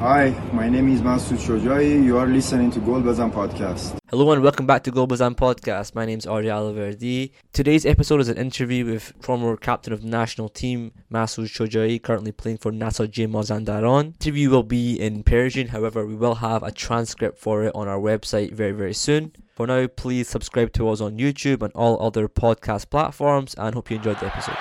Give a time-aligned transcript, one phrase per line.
[0.00, 2.04] Hi, my name is Masoud Shojai.
[2.04, 3.96] You are listening to Golbazan Podcast.
[4.10, 5.94] Hello and welcome back to Golbazan Podcast.
[5.94, 7.30] My name is Arya Alaverdi.
[7.54, 12.30] Today's episode is an interview with former captain of the national team, Masoud Shojai, currently
[12.30, 14.08] playing for Nasaji Mazandaran.
[14.20, 17.98] Interview will be in Persian, however, we will have a transcript for it on our
[17.98, 19.32] website very, very soon.
[19.54, 23.90] For now, please subscribe to us on YouTube and all other podcast platforms and hope
[23.90, 24.58] you enjoyed the episode.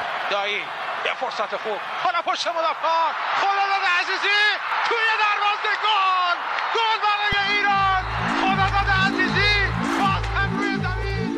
[4.87, 6.37] توی دروازه گل.
[6.75, 8.01] گل برای ایران.
[8.41, 9.53] خداداد عزیزی
[9.99, 11.31] باز هم روی زمین.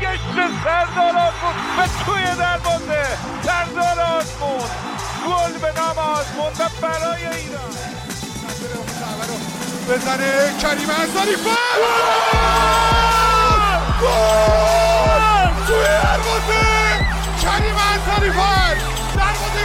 [0.00, 3.04] گشت سردار آزمون به توی دروازه
[3.44, 4.68] سردار آزمون
[5.26, 7.74] گل به نام آزمون و برای ایران.
[9.88, 11.82] بزنه کریم انصاری گل
[14.02, 16.62] گل توی دروازه
[17.42, 18.74] کریم انصاری فر
[19.16, 19.62] دروازه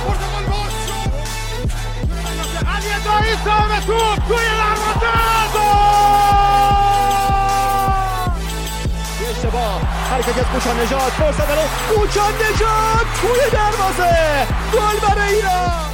[10.18, 15.88] حرکت از کوچان نجات فرصت برای کوچان نجات توی دروازه گل برای ایران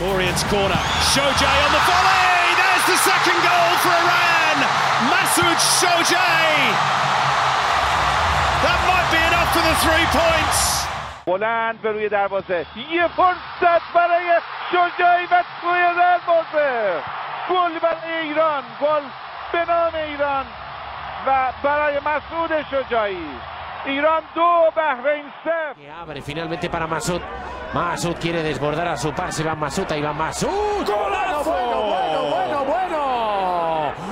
[0.00, 0.82] Lorient's corner.
[1.12, 2.46] Shojay on the volley.
[2.60, 4.56] There's the second goal for Iran.
[5.12, 6.54] Masoud Shojay.
[8.64, 10.75] That might be enough for the three points.
[11.26, 17.02] بلند به روی دروازه یه فرصت برای شجاعی و توی دروازه
[17.50, 19.02] گل برای ایران گل
[19.52, 20.44] به نام ایران
[21.26, 23.26] و برای مسعود شجاعی
[23.84, 27.20] ایران دو بحرین صفر Que abre finalmente para Masud.
[27.74, 29.42] Masud quiere desbordar a su pase.
[29.42, 29.90] Iván Masud.
[29.90, 30.84] Ahí va Masud.
[30.86, 31.50] ¡Golazo!
[31.50, 34.05] Bueno, bueno, bueno, bueno.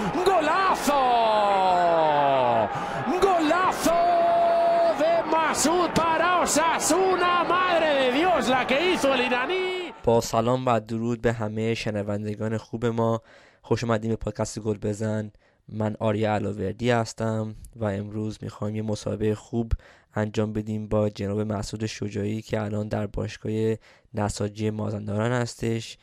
[10.04, 13.22] با سلام و درود به همه شنوندگان خوب ما.
[13.62, 15.32] خوش اومدیم به پادکست گل بزن.
[15.70, 19.72] من آریا علاوردی هستم و امروز می‌خوایم یه مسابقه خوب
[20.16, 23.76] انجام بدیم با جناب مسعود شجاعی که الان در باشگاه
[24.14, 25.98] نساجی مازندران هستش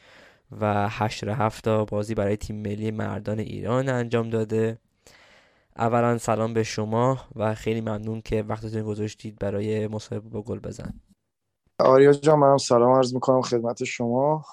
[0.61, 4.79] و هشت هفت تا بازی برای تیم ملی مردان ایران انجام داده.
[5.77, 10.95] اولا سلام به شما و خیلی ممنون که وقتتون گذاشتید برای مصاحبه با گل بزن.
[11.83, 14.45] آریا جان منم سلام عرض می‌کنم خدمت شما.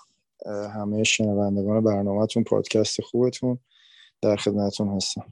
[0.46, 3.60] همه شنوندگان برنامهتون پادکست خوبتون
[4.22, 5.26] در خدمتتون هستم.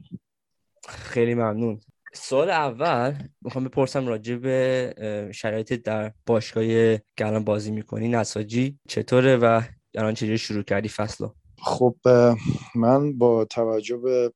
[0.88, 1.80] خیلی ممنون.
[2.12, 9.36] سوال اول می‌خوام بپرسم راجع به شرایط در باشگاه که الان بازی می‌کنی نساجی چطوره
[9.36, 9.62] و
[9.94, 11.26] الان چجوری شروع کردی فصل
[11.58, 11.96] خب
[12.74, 14.32] من با توجه به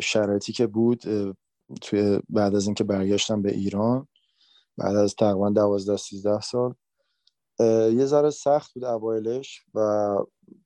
[0.00, 1.02] شرایطی که بود
[1.80, 4.08] توی بعد از اینکه برگشتم به ایران
[4.78, 6.74] بعد از تقریبا 12 13 سال.
[7.94, 10.08] یه ذره سخت بود اوایلش و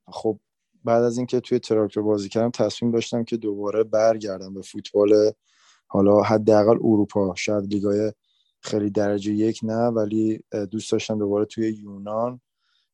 [0.07, 0.39] خب
[0.85, 5.33] بعد از اینکه توی تراکتور بازی کردم تصمیم داشتم که دوباره برگردم به فوتبال
[5.87, 7.35] حالا حداقل اروپا.
[7.35, 8.13] شاید لیگای
[8.61, 10.41] خیلی درجه یک نه ولی
[10.71, 12.41] دوست داشتم دوباره توی یونان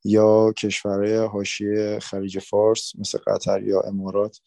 [0.05, 4.41] یا کشورهای حاشیه خلیج فارس مثل قطر یا امارات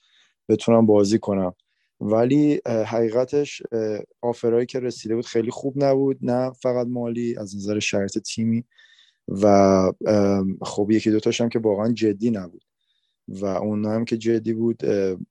[0.49, 1.53] بتونم بازی کنم.
[2.01, 7.79] ولی حقیقتش اه، آفرهایی که رسیده بود خیلی خوب نبود نه فقط مالی از نظر
[7.79, 8.63] شرط تیمی
[9.28, 9.91] و
[10.61, 12.63] خب یکی دوتاش هم که واقعا جدی نبود
[13.28, 14.85] و اون هم که جدی بود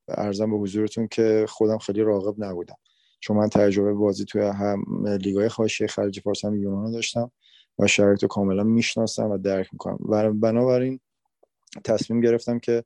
[0.09, 2.77] ارزم به حضورتون که خودم خیلی راغب نبودم.
[3.21, 7.31] چون من تجربه بازی توی هم لیگای حاشیه خلیج فارس هم یونان داشتم
[7.79, 9.99] و شرایط رو کاملا می‌شناسم و درک می‌کنم.
[10.09, 11.01] و بنابراین
[11.85, 12.85] تصمیم گرفتم که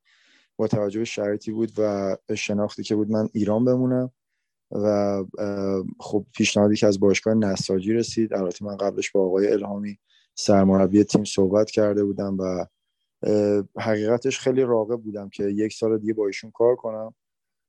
[0.56, 4.10] با توجه به شرایطی بود و شناختی که بود من ایران بمونم
[4.70, 5.24] و
[6.00, 8.34] خب پیشنهادی که از باشگاه نساجی رسید.
[8.34, 9.98] البته من قبلش با آقای الهامی
[10.34, 12.66] سرمربی تیم صحبت کرده بودم و
[13.78, 17.14] حقیقتش خیلی راغب بودم که یک سال دیگه با ایشون کار کنم.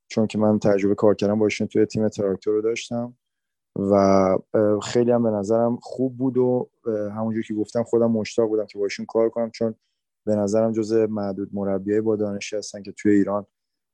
[0.07, 3.17] چون که من تجربه کار کردم با ایشون توی تیم تراکتور رو داشتم
[3.75, 4.37] و
[4.83, 8.85] خیلی هم به نظرم خوب بود و همونجور که گفتم خودم مشتاق بودم که با
[8.85, 9.51] ایشون کار کنم.
[9.51, 9.75] چون
[10.25, 13.45] به نظرم جز معدود مربیای با دانشی هستن که توی ایران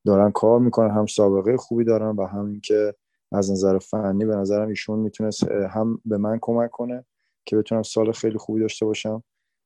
[0.06, 2.96] دارن کار می‌کنن هم سابقه خوبی دارن و هم اینکه
[3.32, 7.06] از نظر فنی به نظرم ایشون می‌تونست هم به من کمک کنه
[7.46, 9.24] که بتونم سال خیلی خوبی داشته باشم.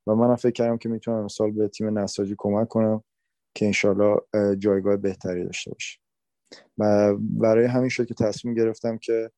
[0.07, 3.03] و منم فکر کردم که می‌تونم امسال به تیم نساجی کمک کنم
[3.55, 5.99] که انشالله اه، جایگاه بهتری داشته باشه.
[6.77, 9.31] و برای همین شد که تصمیم گرفتم که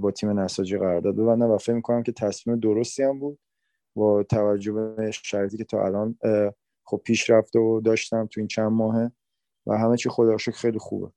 [0.00, 3.38] با تیم نساجی قرارداد ببندم و فکر می‌کنم که تصمیم درستی هم بود.
[3.94, 6.18] با توجه به شرایطی که تا الان
[6.84, 9.12] خب پیش رفته و داشتم تو این چند ماهه
[9.66, 11.12] و همه چی خدا خیلی خوبه.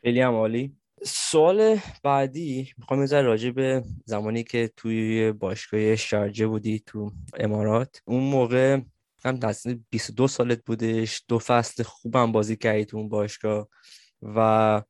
[0.00, 0.76] خیلی هم عالی.
[1.04, 8.02] سوال بعدی می‌خوام یه راجع به زمانی که توی باشگاه شارجه بودی تو امارات.
[8.04, 8.80] اون موقع
[9.16, 13.68] فکرم تصمیم 22 سالت بودش دو فصل خوبم بازی کردی تو اون باشگاه
[14.22, 14.82] و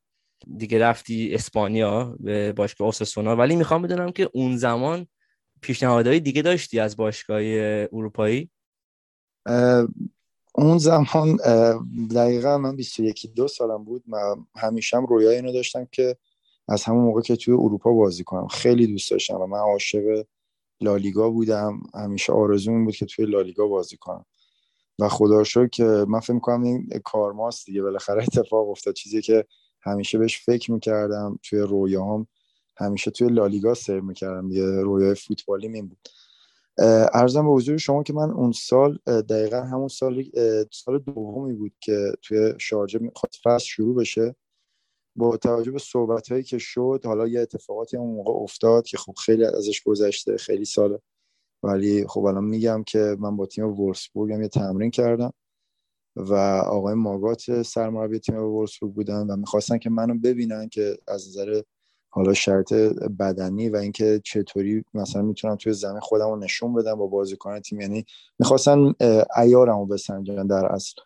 [0.57, 3.35] دیگه رفتی اسپانیا به باشگاه اوساسونا.
[3.35, 5.07] ولی می‌خوام بدونم که اون زمان
[5.61, 7.41] پیشنهادهای دیگه داشتی از باشگاه
[7.93, 8.49] اروپایی؟
[10.55, 11.37] اون زمان
[12.15, 14.03] دقیقا من 21 دو سالم بود.
[14.07, 16.17] من همیشه هم رویای اینو داشتم که
[16.67, 18.47] از همون موقع که توی اروپا بازی کنم.
[18.47, 20.25] خیلی دوست داشتم و من عاشق
[20.81, 21.81] لالیگا بودم.
[21.93, 24.25] همیشه آرزوم بود که توی لالیگا بازی کنم.
[24.99, 27.81] و خدا شکر که من فکر می‌کنم این کارماست دیگه.
[27.81, 28.93] بالاخره اتفاق افتاد.
[28.93, 29.45] چیزی که
[29.81, 32.27] همیشه بهش فکر می‌کردم توی رویاهام
[32.77, 36.09] همیشه توی لالیگا سر می‌کردم دیگه رویای فوتبالی این بود.
[37.13, 40.23] ارزم به حضور شما که من اون سال دقیقا همون سال
[40.71, 44.35] سال دومی بود که توی شارجه می‌خواد فصل شروع بشه.
[45.15, 49.13] با توجه به صحبت هایی که شد حالا یه اتفاقاتی اون موقع افتاد که خب
[49.25, 50.99] خیلی ازش گذشته خیلی ساله
[51.63, 55.33] ولی خب الان میگم که من با تیم وولسبورگ هم یه تمرین کردم
[56.15, 56.33] و
[56.65, 61.61] آقای ماگات سرمربی تیم وولسبورگ بودن و می‌خواستن که منو ببینن که از نظر
[62.17, 62.73] حالا شرط
[63.19, 67.81] بدنی و اینکه چطوری مثلا می‌تونم توی زمین خودم رو نشون بدم با بازیکن تیم
[67.81, 68.05] یعنی
[68.39, 68.93] می‌خواستن
[69.37, 71.01] ایارم رو بسنجن در اصل.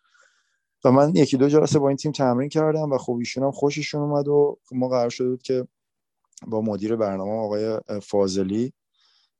[0.85, 4.01] و من یکی دو جلسه با این تیم تمرین کردم و خب ایشون هم خوششون
[4.01, 5.67] اومد و ما قرار شده بود که
[6.47, 8.73] با مدیر برنامه آقای فاضلی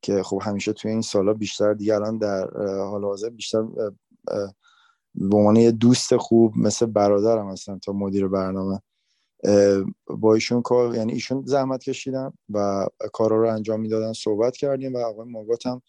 [0.01, 3.63] که خب همیشه توی این سالا بیشتر دیگه الان در حال حاضر بیشتر
[5.15, 8.81] به عنوان یه دوست خوب مثل برادرم هستن تا مدیر برنامه.
[10.07, 14.97] با ایشون کار یعنی ایشون زحمت کشیدن و کارا رو انجام می‌دادن صحبت کردیم و
[14.97, 15.81] آقای ماگات هم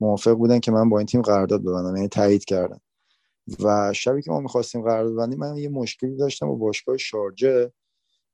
[0.00, 2.80] موافق بودن که من با این تیم قرارداد ببندم یعنی تایید کردن.
[3.64, 7.72] و شبی که ما می‌خواستیم قرارداد ببندیم من یه مشکلی داشتم با باشگاه شارجه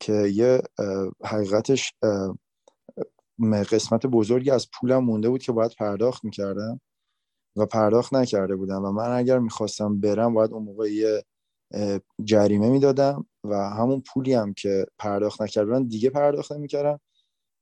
[0.00, 0.62] که یه
[1.25, 1.94] حقیقتش
[3.70, 6.81] قسمت بزرگی از پولم مونده بود که باید پرداخت می‌کردم
[7.56, 8.84] و پرداخت نکرده بودم.
[8.84, 11.25] و من اگر می‌خواستم برم باید اون موقع یه
[12.25, 17.01] جریمه می‌دادم و همون پولی هم که پرداخت نکردن دیگه پرداخت نمی‌کردم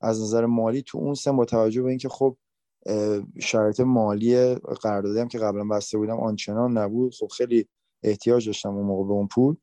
[0.01, 2.37] از نظر مالی تو اون سن با توجه به اینکه خب
[3.41, 7.15] شرایط مالی قراردادی هم که قبلا بسته بودم آنچنان نبود.
[7.15, 7.69] خب خیلی
[8.03, 9.57] احتیاج داشتم اون موقع به اون پول.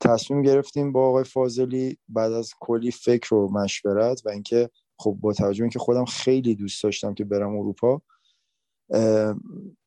[0.00, 5.32] تصمیم گرفتیم با آقای فاضلی بعد از کلی فکر و مشورت و اینکه خب با
[5.32, 8.02] توجه اینکه خودم خیلی دوست داشتم که برم اروپا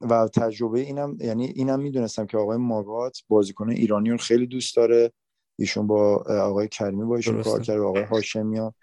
[0.01, 5.13] و تجربه اینم یعنی اینم می‌دونستم که آقای ماگات بازیکن ایرانی رو خیلی دوست داره.
[5.59, 8.73] ایشون با آقای کریمی با ایشون کار کرد آقای هاشمیان.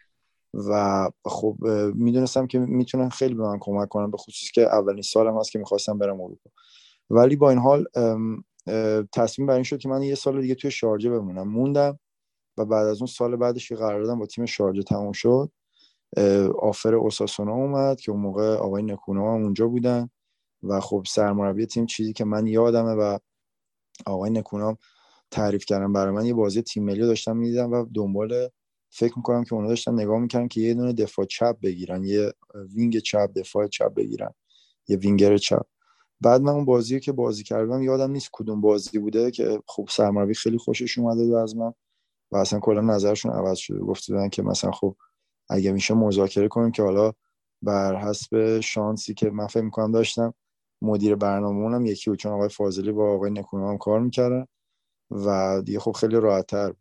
[0.54, 1.56] و خب
[1.94, 5.58] می‌دونستم که می‌تونن خیلی به من کمک کنن به خصوص که اولین سالم هست که
[5.58, 6.50] می‌خواستم برم اروپا.
[7.10, 7.84] ولی با این حال
[9.12, 11.48] تصمیم بر این شد که من یه سال دیگه توی شارجه بمونم.
[11.48, 11.98] موندم
[12.56, 15.52] و بعد از اون سال بعدش که قرار دادم با تیم شارجه تموم شد
[16.58, 20.10] offer اوساسونا اومد که اون موقع آقای نکونام اونجا بودن.
[20.62, 23.19] و خب سرمربی تیم چیزی که من یادمه و
[24.06, 24.76] آقای نکونام
[25.32, 26.26] تعریف کردن برای من.
[26.26, 28.49] یه بازی تیم ملی داشتم می‌دیدم و دنبال
[28.90, 32.32] فکر می‌کنم که اونا داشتن نگاه می‌کردن که یه دونه دفاع چپ بگیرن یه
[32.75, 34.34] وینگ چپ دفاع چپ بگیرن
[34.88, 35.62] یه وینگر چپ.
[36.20, 40.34] بعد من اون بازی که بازی کردم یادم نیست کدوم بازی بوده که خب سرمربی
[40.34, 41.73] خیلی خوشش اومده از من
[42.32, 43.79] و اصلا کلا نظرشون عوض شده.
[43.79, 44.96] گفته که مثلا خب
[45.50, 47.12] اگه میشه مذاکره کنیم که حالا
[47.62, 50.34] بر حسب شانسی که من فکر می‌کنم داشتم
[50.82, 54.46] مدیر برنامه هم یکی بود چون آقای فاضلی با آقای نکونو هم کار می‌کردن.
[55.12, 56.75] و دیگه خب خیلی راحتتر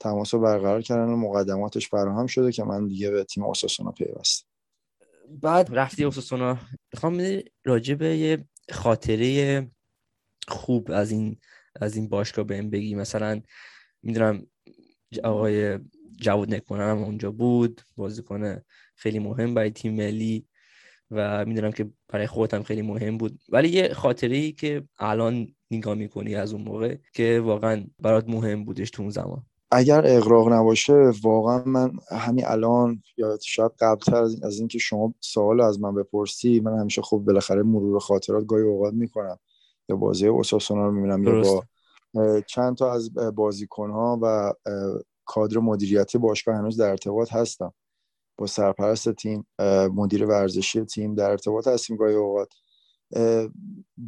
[0.00, 4.46] تماس رو برقرار کردن و مقدماتش فراهم شده که من دیگه به تیم اوساسونا پیوستم.
[5.42, 6.58] بعد رفتی اوساسونا.
[6.92, 9.70] می‌خوام راجع به یه خاطره
[10.48, 11.36] خوب از این
[11.80, 12.94] از این باشگاه بهم بگی.
[12.94, 13.40] مثلا
[14.02, 14.46] می‌دونم
[15.24, 15.78] آقای
[16.20, 18.62] جواد نکنم اونجا بود بازیکن
[18.94, 20.47] خیلی مهم برای تیم ملی.
[21.10, 23.38] و می‌دونم که برای خودم خیلی مهم بود.
[23.48, 28.64] ولی یه خاطره ای که الان نگاه می‌کنی از اون موقع که واقعا برات مهم
[28.64, 29.42] بودش تو اون زمان.
[29.70, 35.80] اگر اقراق نباشه واقعا من همین الان یا شاید قبلتر از اینکه شما سوال از
[35.80, 39.38] من بپرسی من همیشه خب بالاخره مرور خاطرات گاهی اوقات می‌کنم.
[39.88, 44.52] یا بازی اوساسونا رو می‌بینم یا با چند تا از بازیکنها و
[45.24, 47.72] کادر مدیریتی باشگاه هنوز در ارتباط هستم.
[48.38, 49.46] با سرپرست تیم
[49.94, 52.52] مدیر ورزشی تیم در ارتباط هستیم گاهی اوقات.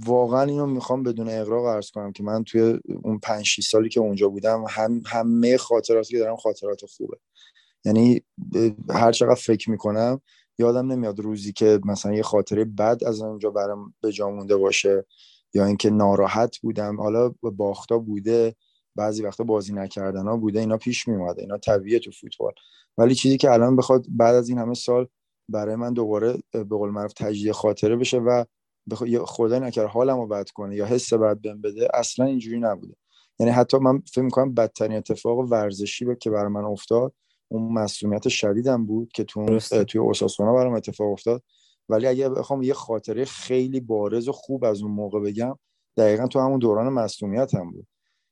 [0.04, 4.00] واقعا اینو می‌خوام بدون اقراق عرض کنم که من توی اون پنج 6 سالی که
[4.00, 7.16] اونجا بودم هم همه خاطراتی که دارم خاطرات خوبه.
[7.84, 8.20] یعنی
[8.90, 10.20] هر چقدر فکر می‌کنم
[10.58, 15.06] یادم نمیاد روزی که مثلا یه خاطره بد از اونجا برام به جا مونده باشه
[15.54, 17.00] یا اینکه ناراحت بودم.
[17.00, 18.54] حالا باختا بوده
[18.96, 22.52] بعضی وقتا بازی نکردن ها بوده اینا پیش میومده اینا طبیعیه تو فوتبال.
[23.00, 25.08] ولی چیزی که الان بخواد بعد از این همه سال
[25.48, 28.44] برای من دوباره به قول معروف تجدید خاطره بشه و
[29.24, 32.94] خدا نکرد حالمو بد کنه یا حس بد بهم بده اصلا اینجوری نبوده.
[33.40, 37.14] یعنی حتی من فکر می‌کنم بدترین اتفاق ورزشی که برای من افتاد
[37.48, 41.42] اون مسئولیت شدیدم بود که تو توی اوساسونا برام اتفاق افتاد.
[41.88, 45.58] ولی اگه بخوام یه خاطره خیلی بارز و خوب از اون موقع بگم
[45.96, 47.86] دقیقا تو همون دوران مسئولیت هم بود.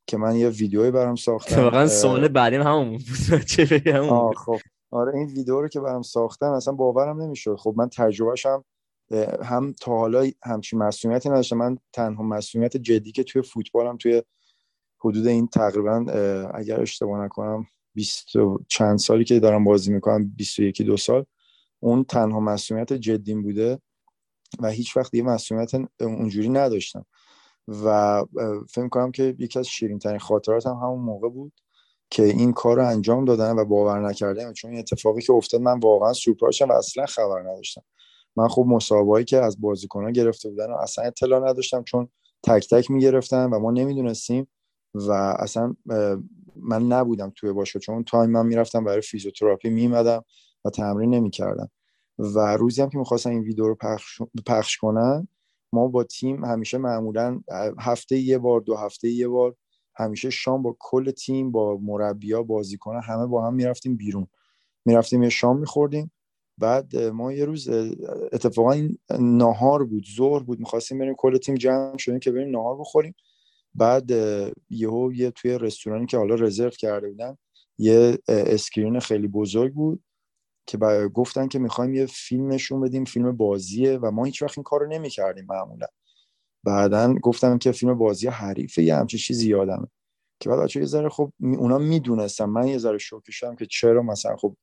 [0.09, 3.03] که من یه ویدیوی برام ساختم واقعا سوال بعدیم همون بود.
[3.57, 4.59] چه بگم؟ خب.
[4.91, 7.57] آره این ویدیو رو که برام ساختم اصلا باورم نمی‌شد.
[7.57, 8.65] خب من تجربهشم
[9.45, 11.57] هم تا حالا همچین مسئولیتی نداشتم.
[11.57, 14.23] من تنها مسئولیت جدی که توی فوتبالم توی
[14.99, 16.07] حدود این تقریبا
[16.55, 18.27] اگر اشتباه نکنم 20
[18.69, 21.25] چند سالی که دارم بازی می‌کنم 21 دو سال
[21.81, 23.79] اون تنها مسئولیت جدیم بوده
[24.59, 27.05] و هیچ وقت یه مسئولیت اونجوری نداشتم.
[27.69, 28.25] و
[28.71, 31.53] فکر کنم که یکی از شیرین ترین خاطرات هم همون موقع بود
[32.11, 35.79] که این کار رو انجام دادن و باور نکردم چون این اتفاقی که افتاد من
[35.79, 37.83] واقعا سورپرایزم و اصلا خبر نداشتم.
[38.37, 42.09] من خب مسابقه‌ای که از بازیکنان گرفته بودن و اصلا اطلاع نداشتم چون
[42.43, 44.49] تک تک می‌گرفتن و ما نمی‌دونستیم
[44.95, 45.75] و اصلا
[46.57, 50.25] من نبودم توی باشه چون time من می‌رفتم برای فیزیوتراپی میومدم
[50.65, 51.71] و تمرین نمی‌کردم.
[52.19, 55.29] و روزی هم که می‌خواستن این ویدیو رو پخش, پخش کنن
[55.73, 57.41] ما با تیم همیشه معمولا
[57.79, 59.55] هفته یه بار دو هفته یه بار
[59.97, 64.27] همیشه شام با کل تیم با مربیا بازیکنان همه با هم می‌رفتیم بیرون.
[64.85, 66.13] می‌رفتیم یه شام میخوردیم.
[66.59, 67.69] بعد ما یه روز
[68.33, 70.61] اتفاقا این ناهار بود ظهر بود.
[70.61, 73.15] می‌خواستیم بریم کل تیم جمع شدیم که بریم ناهار بخوریم.
[73.75, 74.11] بعد
[74.71, 77.37] یهو یه توی رستورانی که حالا رزرو کرده بودن
[77.79, 80.03] یه اسکرین خیلی بزرگ بود.
[80.69, 80.79] که
[81.15, 84.87] گفتن که می‌خوایم یه فیلم نشون بدیم فیلم بازیه و ما هیچ وقت این کارو
[84.87, 85.87] نمی‌کردیم معمولا.
[86.65, 89.87] بعدا گفتم که فیلم بازی حریفه یه همچین چیزی یادمه.
[90.41, 94.03] که بعد بچه یه ذره خب اونا می‌دونستم من یه ذره شوکه شدم که چرا
[94.03, 94.57] مثلا خب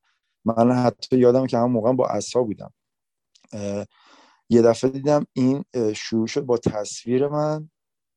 [0.45, 2.73] من حتی یادم که همون موقع با اصا بودم.
[4.49, 7.69] یه دفعه دیدم این شروع شد با تصویر من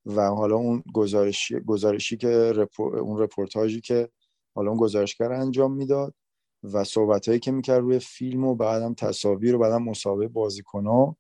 [0.07, 4.09] و حالا اون گزارشی, گزارشی که اون رپورتاجی که
[4.55, 6.15] حالا اون گزارشگر انجام می‌داد.
[6.63, 11.17] و صحبت هایی که می‌کرد روی فیلم و بعدم تصاویر و بعدم مسابقه بازیکن ها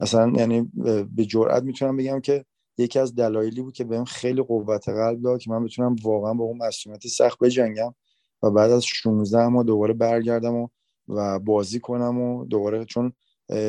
[0.00, 0.70] اصلا یعنی
[1.16, 2.44] به جرئت می‌تونم بگم که
[2.78, 6.44] یکی از دلایلی بود که بهم خیلی قوت قلب داد که من بتونم واقعا با
[6.44, 7.94] اون مسئولیت سخت بجنگم
[8.42, 10.68] و بعد از 16 ماه دوباره برگردم و
[11.08, 13.12] و بازی کنم و دوباره چون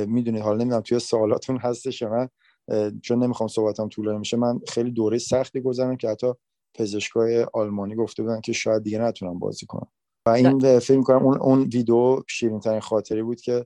[0.08, 2.30] می‌دونید حالا نمی‌دونم توی سوالاتون هستش من
[3.02, 6.28] چون نمی‌خوام صحبتم طولانی میشه من خیلی دوره سختی گذارم که حتی
[6.74, 9.88] پزشکای آلمانی گفته بودن که شاید دیگه نتونم بازی کنم.
[10.26, 13.66] و این فکر کنم اون اون ویدیو شیرین ترین خاطری بود که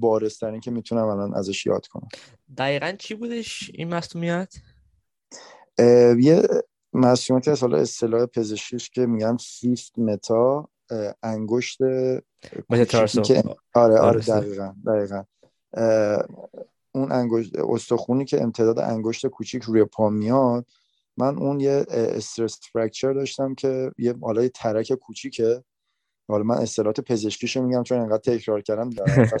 [0.00, 2.08] بارسترین که می‌تونم الان ازش یاد کنم.
[2.58, 4.54] دقیقا چی بودش این مصومیت
[6.18, 6.42] یه
[6.92, 10.68] مصومیت از حالا اصطلاح پزشکیش که میگن فیفت متا
[11.22, 11.78] انگشت
[13.24, 13.42] که
[13.74, 15.22] آره آره دقیقا دقیقا.
[16.92, 20.66] اون انگشت استخونی که امتداد انگشت کوچیک روی پا میاد
[21.16, 25.64] من اون یه استرس فرکچر داشتم که یه حالا یه ترک کوچیکه.
[26.30, 28.90] حالا من اصطلاحات پزشکیشو میگم چون انقدر تکرار کردم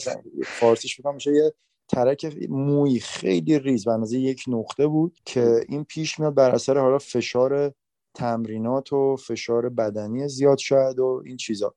[0.60, 1.52] فارسیش میگم میشه یه
[1.88, 6.78] ترک موی خیلی ریز به اندازه یک نقطه بود که این پیش میاد بر اثر
[6.78, 7.72] حالا فشار
[8.14, 11.74] تمرینات و فشار بدنی زیاد شاید و این چیزا.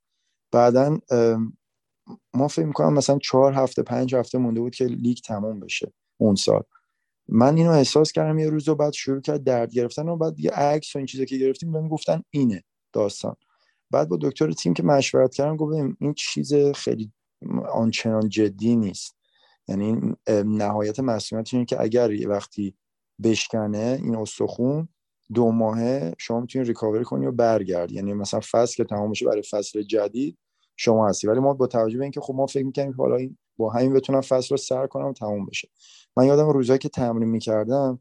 [0.51, 0.99] بعدا
[2.33, 6.35] ما فکر می‌کنم مثلا چهار هفته پنج هفته مونده بود که لیگ تموم بشه اون
[6.35, 6.63] سال.
[7.27, 10.51] من اینو احساس کردم یه روز و بعد شروع کرد درد گرفتن و بعد یه
[10.51, 13.35] عکس و این چیزا که گرفتیم بهم گفتن اینه داستان.
[13.93, 17.11] بعد با دکتر تیم که مشورت کردم گفتم این چیز خیلی
[17.71, 19.15] آنچنان جدی نیست.
[19.67, 22.75] یعنی نهایت مسئولیت اینه که اگر یه وقتی
[23.23, 24.87] بشکنه این استخون
[25.33, 29.41] دو ماهه شما می‌تونید ریکاوری کنی و برگردی یعنی مثلا فصل که تمام بشه برای
[29.41, 30.37] فصل جدید
[30.75, 31.27] شما هستی.
[31.27, 33.93] ولی ما با توجه به اینکه خب ما فکر می‌کنیم که حالا این با همین
[33.93, 35.69] بتونم فصل رو سر کنم و تموم بشه.
[36.17, 37.99] من یادم روزایی که تمرین می‌کردم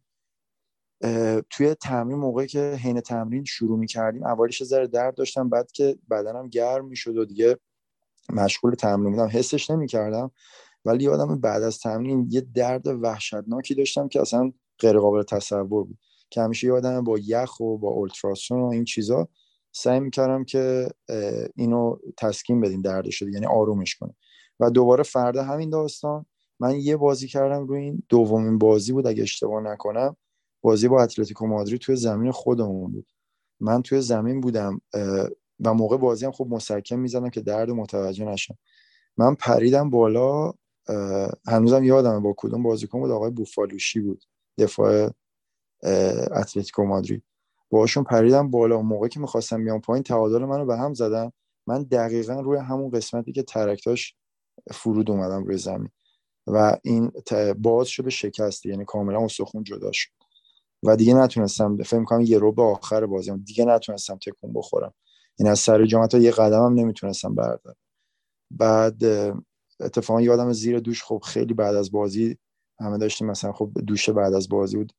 [1.51, 5.49] توی تمرین موقعی که حین تمرین شروع می‌کردیم اولش ذره درد داشتم.
[5.49, 7.59] بعد که بدنم گرم می‌شد و دیگه
[8.33, 10.31] مشغول تمرین بودم حسش نمی‌کردم.
[10.85, 15.99] ولی یادم بعد از تمرین یه درد وحشتناکی داشتم که اصلا غیر قابل تصور بود.
[16.31, 19.29] که همیشه یادم با یخ و با اولتراسون و این چیزا
[19.73, 20.89] سعی می‌کردم که
[21.57, 24.17] اینو تسکین بدیم دردش شد یعنی آرومش کنیم
[24.61, 26.27] و دوباره فردا همین داستان
[26.61, 30.17] من یه بازی کردم روی این دومین بازی بود اگه اشتباه نکنم.
[30.63, 33.07] بازی با اتلتیکو مادرید توی زمین خودمون بود.
[33.61, 34.81] من توی زمین بودم
[35.65, 38.59] و موقع بازی هم خب مسکن می‌زدم که درد متوجه نشم.
[39.17, 40.53] من پریدم بالا
[41.47, 43.11] هنوزم یادمه با کدوم بازیکن بود.
[43.11, 44.25] آقای بوفالوشی بود
[44.59, 45.11] دفاع
[46.33, 47.23] اتلتیکو مادرید.
[47.71, 48.83] باشون پریدم بالا.
[48.83, 51.33] موقع که می‌خواستم بیام پایین تعادل منو به هم زدم
[51.67, 54.17] من دقیقا روی همون قسمتی که ترکتاش
[54.73, 55.91] فرود اومدم روی زمین.
[56.47, 57.13] و این
[57.59, 60.22] باز شده شکسته یعنی کاملا استخون جدا شد.
[60.83, 64.95] و دیگه نتونستم فکر کنم یه رو به آخر بازی دیگه نتونستم تکون بخورم.
[65.39, 67.77] این از سر جام یه قدمم نمی‌تونستم بردارم.
[68.51, 69.03] بعد
[69.81, 72.39] اتفاقا یادم زیر دوش خب خیلی بعد از بازی
[72.81, 74.93] همه داشتیم مثلا خب دوش بعد از بازی بود.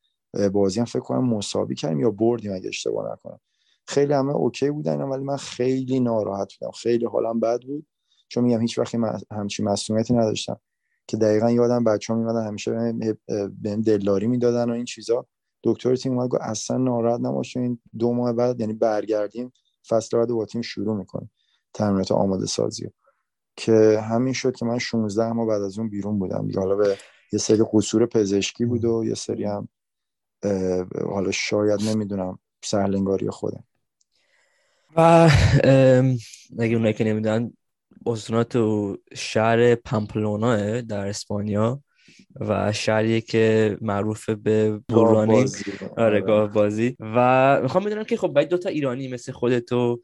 [0.52, 3.40] بازی هم فکر کنم مساوی کردیم یا بردیم اگه اشتباه نکنم.
[3.88, 6.72] خیلی همه اوکی بودن ولی من خیلی ناراحت بودم.
[6.72, 7.86] خیلی حالم بد بود.
[8.28, 10.60] چون میگم هیچ وقتی من همچین مسئولیتی نداشتم.
[11.08, 12.94] که دقیقا یادم بچه ها میمدن همیشه
[13.62, 15.25] بهم دلداری می‌دادن و این چیزا.
[15.63, 19.53] دکتر تیم اومد گفت اصلا ناراحت نباش این دو ماه بعد یعنی برگردیم
[19.88, 21.32] فصل بعد با تیم شروع می‌کنیم
[21.74, 22.89] تمرینات آماده سازی.
[23.55, 26.48] که همین شد که من 16 ماه بعد از اون بیرون بودم.
[26.48, 26.98] دیگه حالا به
[27.34, 29.67] یه سری قصور پزشکی بود و یه سری هم
[31.05, 33.63] حالا شاید نمی‌دونم سهلنگاری خودم.
[34.96, 35.29] و
[36.60, 37.53] اگه اونایی که نمی‌دونن
[38.05, 41.84] استونا تو شهر پامپلونا در اسپانیا.
[42.39, 45.46] و شهری که معروف به بورانی
[45.98, 46.22] آره.
[46.22, 50.01] گاه بازی و می‌خوام بدونم که خب باید دوتا ایرانی مثل خودتو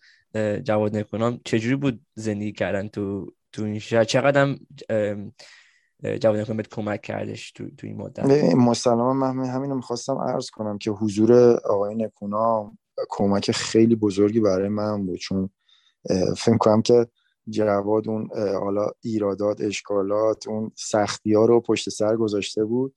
[0.63, 4.55] جواد نکنم چجوری بود زندگی کردن تو تو این شهر؟ چقدر
[6.19, 8.25] جواد نکنم بهت کمک کردش تو, تو این مدت؟
[8.55, 12.71] مسلما من همینو می‌خواستم عرض کنم که حضور آقای نکونا
[13.09, 15.49] کمک خیلی بزرگی برای من بود چون
[16.37, 17.07] فکر کنم که
[17.49, 22.95] جواد اون حالا ایرادات اشکالات اون سختی ها رو پشت سر گذاشته بود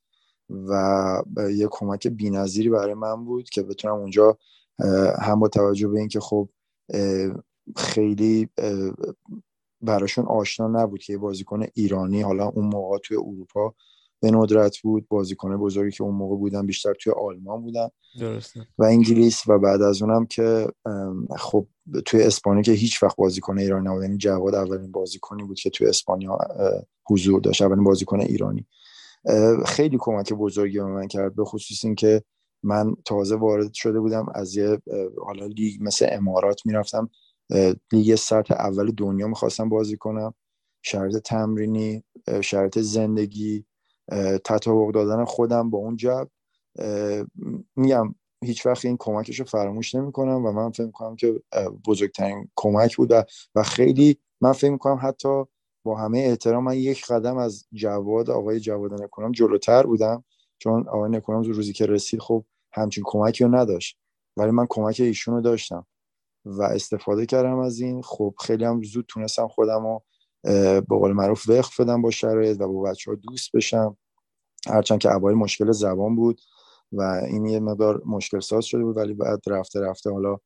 [0.51, 1.23] و
[1.55, 4.39] یه کمک بینظیری برای من بود که بتونم اونجا
[5.23, 6.49] هم با توجه به اینکه خب
[7.77, 8.49] خیلی
[9.81, 13.75] براشون آشنا نبود که یه بازیکن ایرانی حالا اون موقع توی اروپا
[14.21, 17.89] به ندرت بود بازیکن بزرگی که اون موقع بودن بیشتر توی آلمان بودن
[18.21, 18.67] درسته.
[18.79, 20.69] و انگلیس و بعد از اونم که
[21.39, 21.67] خب
[22.07, 24.03] توی اسپانیا که هیچ وقت بازیکن ایرانی نبود.
[24.03, 26.39] یعنی جواد اولین بازیکنی بود که توی اسپانیا
[27.11, 27.63] حضور داشت.
[27.63, 28.67] اولین بازیکن ایرانی.
[29.67, 31.37] خیلی کمک بزرگی به من کرد.
[31.37, 32.23] به خصوص اینکه
[32.63, 34.79] من تازه وارد شده بودم از یه
[35.25, 37.11] حالا لیگ مثل امارات می‌رفتم.
[37.93, 40.35] لیگ سطح اول دنیا می‌خواستم بازی کنم.
[40.83, 42.05] شرط تمرینی
[42.41, 43.65] شرط زندگی
[44.45, 46.29] تطابق دادن خودم با اون جب.
[47.77, 51.43] میگم هیچ وقت این کمکش رو فراموش نمی کنم و من فکر کنم که
[51.87, 53.13] بزرگترین کمک بود
[53.55, 55.45] و خیلی من فکر کنم حتی
[55.85, 60.25] با همه احترام من یک قدم از جواد آقای جواد نکنم جلوتر بودم
[60.59, 63.99] چون آقای نکنم روزی که رسید خب همچین کمکی رو نداشت
[64.37, 65.87] ولی من کمک ایشون رو داشتم
[66.45, 68.03] و استفاده کردم از این.
[68.03, 70.03] خب خیلی هم زود تونستم خودم رو
[70.81, 73.97] به قول معروف وقف بدم با شرایط و با بچه ها دوست بشم.
[74.69, 76.41] هرچند که اوایل مشکل زبان بود.
[76.93, 80.37] و این یه مقدار مشکل ساز شده بود ولی بعد رفته رفته حالا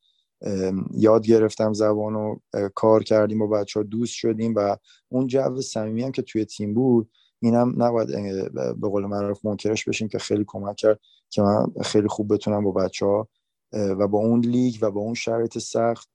[0.95, 2.37] یاد گرفتم زبان و
[2.75, 4.77] کار کردیم با بچه ها دوست شدیم و
[5.09, 8.09] اون جو صمیمی هم که توی تیم بود اینم نباید
[8.55, 12.73] به قول معروف منکرش بشیم که خیلی کمک کرد که من خیلی خوب بتونم با
[12.73, 13.29] بچه ها
[13.73, 16.09] و با اون لیگ و با اون شرایط سخت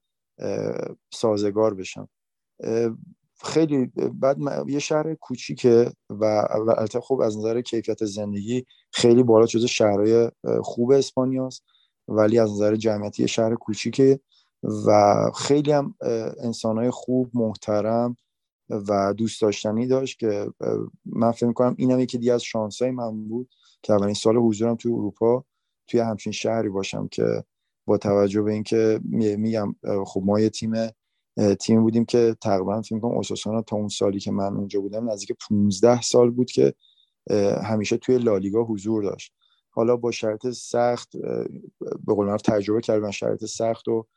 [1.14, 2.10] سازگار بشم.
[3.44, 9.66] خیلی بعد یه شهر کوچیکه و البته خوب از نظر کیفیت زندگی خیلی بالا جز
[9.66, 10.32] شهرهای
[10.64, 11.64] خوب اسپانیاست
[12.08, 14.20] ولی از نظر جمعیتی شهر کوچیکه
[14.64, 15.96] و خیلی هم
[16.44, 18.18] انسانهای خوب محترم
[18.70, 20.48] و دوست داشتنی داشت که
[21.06, 23.50] من فکر می‌کنم اینم یکی دیگه از شانسای من بود
[23.84, 25.46] که اولین سال حضورم توی اروپا
[25.88, 27.44] توی همچین شهری باشم که
[27.86, 29.00] با توجه به اینکه
[29.38, 29.76] میگم
[30.06, 30.74] خب ما یه تیم
[31.60, 35.38] تیم بودیم که تقریبا فکر کنم اوساسونا تا اون سالی که من اونجا بودم نزدیک
[35.50, 36.74] 15 سال بود که
[37.64, 39.34] همیشه توی لالیگا حضور داشت.
[39.70, 41.18] حالا با شرط سخت
[41.80, 44.08] به قول تجربه کردم شرط سخت و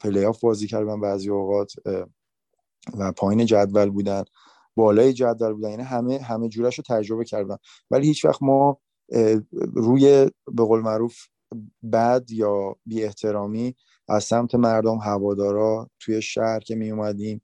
[0.00, 1.72] پلی آف بازی کردم بعضی اوقات
[2.98, 4.24] و پایین جدول بودن
[4.74, 7.58] بالای جدول بودن یعنی همه همه جورش رو تجربه کردم.
[7.90, 8.78] ولی هیچ وقت ما
[9.74, 11.16] روی به قول معروف
[11.92, 13.76] بد یا بی احترامی
[14.08, 17.42] از سمت مردم هوادارا توی شهر که می اومدیم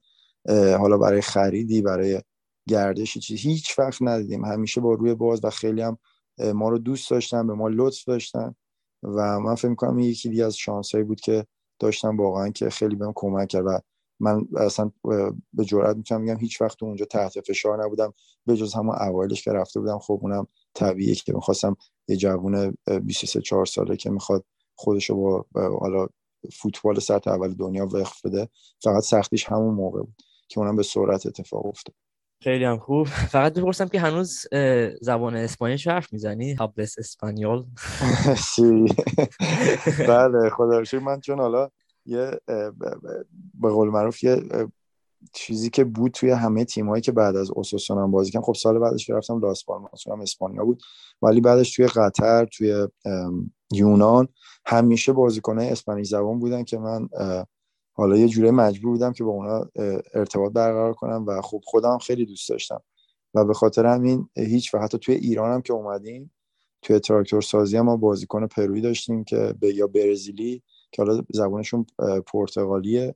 [0.79, 2.21] حالا برای خریدی برای
[2.69, 4.45] گردشی چیز هیچ وقت ندیدیم.
[4.45, 5.99] همیشه با روی باز و خیلی هم
[6.55, 8.55] ما رو دوست داشتن به ما لطف داشتن
[9.03, 11.47] و من فکر می‌کنم یکی دیگه از شانسایی بود که
[11.79, 13.79] داشتم واقعا که خیلی بهم کمک کرد و
[14.21, 14.91] من اصلا
[15.53, 18.13] به جرئت می‌تونم بگم هیچ وقت اونجا تحت فشار نبودم.
[18.47, 21.77] به جز همون اوایلش که رفته بودم خب اونم طبیعیه که می‌خواستم
[22.09, 24.45] یه جوون 23 4 ساله که می‌خواد
[24.75, 25.47] خودشو با
[25.81, 26.07] حالا
[26.53, 28.49] فوتبال سطح اول دنیا وقف بده
[28.83, 31.95] فقط سختیش همون موقع بود که اونم به سرعت اتفاق افتاد.
[32.43, 33.07] خیلی هم خوب.
[33.07, 34.47] فقط بپرسم که هنوز
[35.01, 37.65] زبان اسپانیایی حرف می‌زنی؟ هابلس اسپانیول.
[40.09, 41.71] بله خدا من چون حالا
[42.07, 42.31] یه
[43.55, 44.43] به قول معروف یه
[45.33, 49.11] چیزی که بود توی همه تیمایی که بعد از اوساسونا بازی کردم خب سال بعدش
[49.11, 50.83] رفتم لاس پالماس هم اسپانیا بود
[51.23, 52.89] ولی بعدش توی قطر توی
[53.73, 54.29] یونان.
[54.67, 57.09] همیشه بازیکنای اسپانیایی زبان بودن که من
[57.93, 59.67] حالا یه جوری مجبور بودم که با اونا
[60.15, 62.83] ارتباط برقرار کنم و خب خودم خیلی دوست داشتم.
[63.35, 66.33] و به خاطر همین هیچ و حتی توی ایران هم که اومدیم
[66.83, 71.87] توی تراکتور سازی ما بازیکن پرویی داشتیم که به یا برزیلی که حالا زبانشون
[72.33, 73.15] پرتغالیه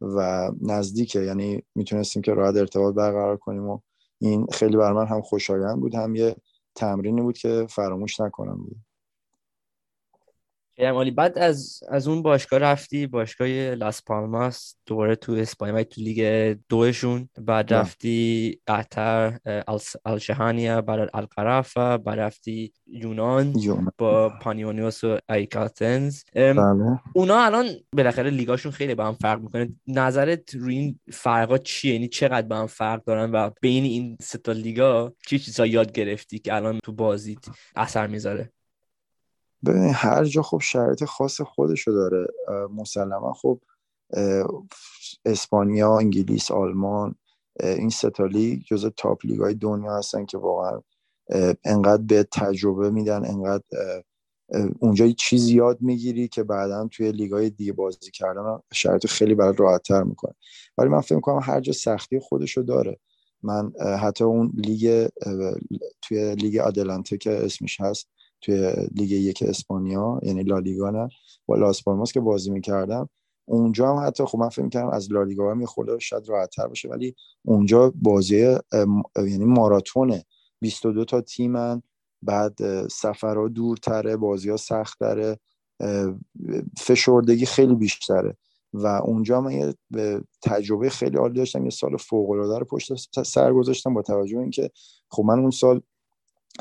[0.00, 1.22] و نزدیکه.
[1.22, 3.78] یعنی می‌تونستیم که راحت ارتباط برقرار کنیم و
[4.18, 5.94] این خیلی بر من هم خوشایند بود.
[5.94, 6.36] هم یه
[6.74, 8.76] تمرینی بود که فراموش نکنم بود.
[10.76, 11.10] خیلی عالی.
[11.10, 17.28] بعد از از اون باشگاه رفتی باشگاه لاس پالماس دوباره تو اسپانیا تو لیگ دوشون.
[17.40, 19.38] بعد رفتی قطر
[20.04, 23.54] الشهانیا بعد القرافه بعد رفتی یونان
[23.98, 26.22] با پانیونیوس و AEK Athens.
[26.34, 27.00] بله.
[27.14, 29.68] اونا الان بالاخره لیگاشون خیلی با هم فرق می‌کنه.
[29.86, 34.38] نظرت روی این فرقا چیه؟ یعنی چقدر با هم فرق دارن و بین این سه
[34.38, 37.38] تا لیگا چی چیزا یاد گرفتی که الان تو بازیت
[37.76, 38.52] اثر می‌ذاره؟
[39.66, 42.26] ببین هر جا خب شرایط خاص خودشو داره
[42.74, 43.60] مسلما خب
[45.24, 47.14] اسپانیا انگلیس آلمان
[47.60, 50.80] این سه تا لیگ جز top لیگ های دنیا هستن که واقعا
[51.64, 53.64] انقدر بهت تجربه میدن انقدر
[54.80, 59.54] اونجا چیزی یاد می‌گیری که بعدا توی لیگ های دیگه بازی کردن شرایط خیلی برای
[59.58, 60.34] راحت تر می‌کنه.
[60.78, 62.98] ولی من فکر کنم هر جا سختی خودشو داره.
[63.42, 65.08] من حتی اون لیگ
[66.02, 68.08] توی لیگ آدلانته که اسمش هست
[68.46, 71.08] توی لیگ یک اسپانیا یعنی لالیگا نه
[71.46, 73.08] با لاس پالماس که بازی می‌کردم.
[73.44, 76.88] اونجا هم حتی خب من فکر می‌کردم از لالیگا هم خورده شاید راحت تر باشه
[76.88, 78.56] ولی اونجا بازی
[79.16, 80.24] یعنی ماراتونه
[80.60, 81.82] 22 تا تیمن.
[82.22, 85.38] بعد سفرها دورتره بازی ها سخت داره
[86.78, 88.36] فشردگی خیلی بیشتره.
[88.72, 89.74] و اونجا من یه
[90.42, 94.70] تجربه خیلی عالی داشتم یه سال فوق العاده رو پشت سر گذاشتم با توجه اینکه
[95.10, 95.80] خب من اون سال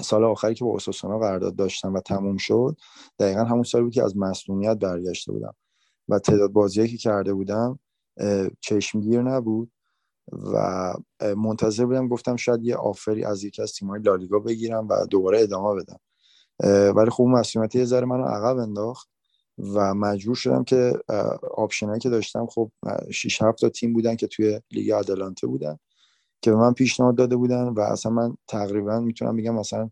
[0.02, 2.78] سال آخری که با اوساسونا قرارداد داشتم و تموم شد
[3.20, 5.54] دقیقا همون سال بود که از مصونیت برگشته بودم
[6.10, 7.80] و تعداد بازیایی که کرده بودم
[8.62, 9.72] چشمگیر نبود
[10.54, 10.94] و
[11.38, 15.82] منتظر بودم گفتم شاید یه آفری از یکی از تیم‌های لالیگا بگیرم و دوباره ادامه
[15.82, 16.00] بدم.
[16.92, 19.10] ولی خب مسئولیت یه ذره منو عقب انداخت
[19.58, 20.94] و مجبور شدم که
[21.58, 22.72] آپشنایی که داشتم خب
[23.12, 25.78] 6 7 تا تیم بودن که توی لیگ آدلانته بودن.
[26.42, 29.90] که به من پیشنهاد داده بودن و اصلا من تقریبا می‌تونم بگم مثلا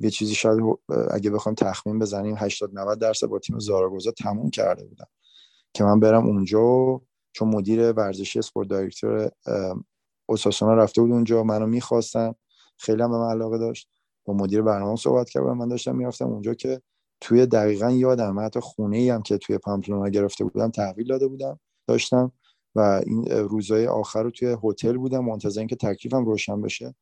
[0.00, 0.60] یه چیزی شاید
[1.10, 5.06] اگه بخوام تخمین بزنیم 80 90 درصد با تیم زاراگوزا تموم کرده بودم
[5.74, 7.00] که من برم اونجا
[7.32, 9.30] چون مدیر ورزشی اسپورت دایرکتور
[10.26, 12.34] اوساسونا رفته بود اونجا منو می‌خواستن.
[12.78, 13.88] خیلی هم به من علاقه داشت.
[14.24, 16.82] با مدیر برنامه صحبت کردم من داشتم می‌رفتم اونجا که
[17.20, 21.60] توی دقیقا یادم حتی خونه ای هم که توی پامپلونا گرفته بودم تحویل داده بودم
[21.88, 22.32] داشتم.
[22.74, 26.94] و این روزهای آخر رو توی هتل بودم منتظر اینکه تکلیفم روشن بشه.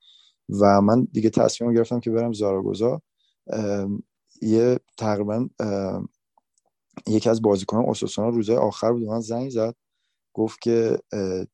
[0.61, 3.03] و من دیگه تصمیم گرفتم که برم زاراگوزا.
[4.43, 5.49] یه تقریبا
[7.07, 9.75] یکی از بازیکنان اوساسونا روزهای آخر بود من زنگ زد.
[10.35, 10.99] گفت که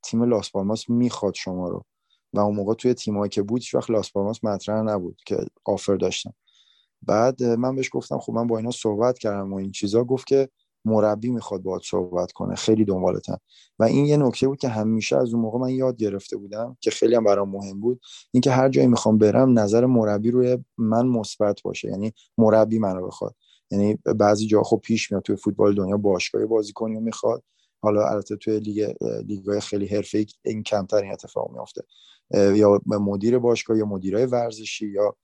[0.02, 1.84] تیم لاس پالماس می‌خواد شما رو.
[2.32, 6.34] و اون موقع توی تیمایی که بود وقت لاس پالماس مطرح نبود که آفر داشتم.
[7.02, 10.04] بعد من بهش گفتم خب من با اینا صحبت کردم و این چیزا.
[10.04, 10.48] گفت که
[10.84, 13.36] مربی می‌خواد باهات صحبت کنه خیلی دنبالتن
[13.78, 16.90] و این یه نکته بود که همیشه از اون موقع من یاد گرفته بودم که
[16.90, 18.00] خیلی هم برام مهم بود
[18.32, 23.34] اینکه هر جایی می‌خوام برم نظر مربی روی من مثبت باشه یعنی مربی منو بخواد.
[23.70, 27.42] یعنی بعضی جا خب پیش میاد توی فوتبال دنیا باشگاه بازیکنی می‌خواد.
[27.82, 28.92] حالا البته توی لیگ
[29.26, 31.82] لیگ‌های خیلی حرفه‌ای این کمتر این اتفاق میافته.
[32.54, 35.16] یا مدیر باشگاه یا مدیرای ورزشی یا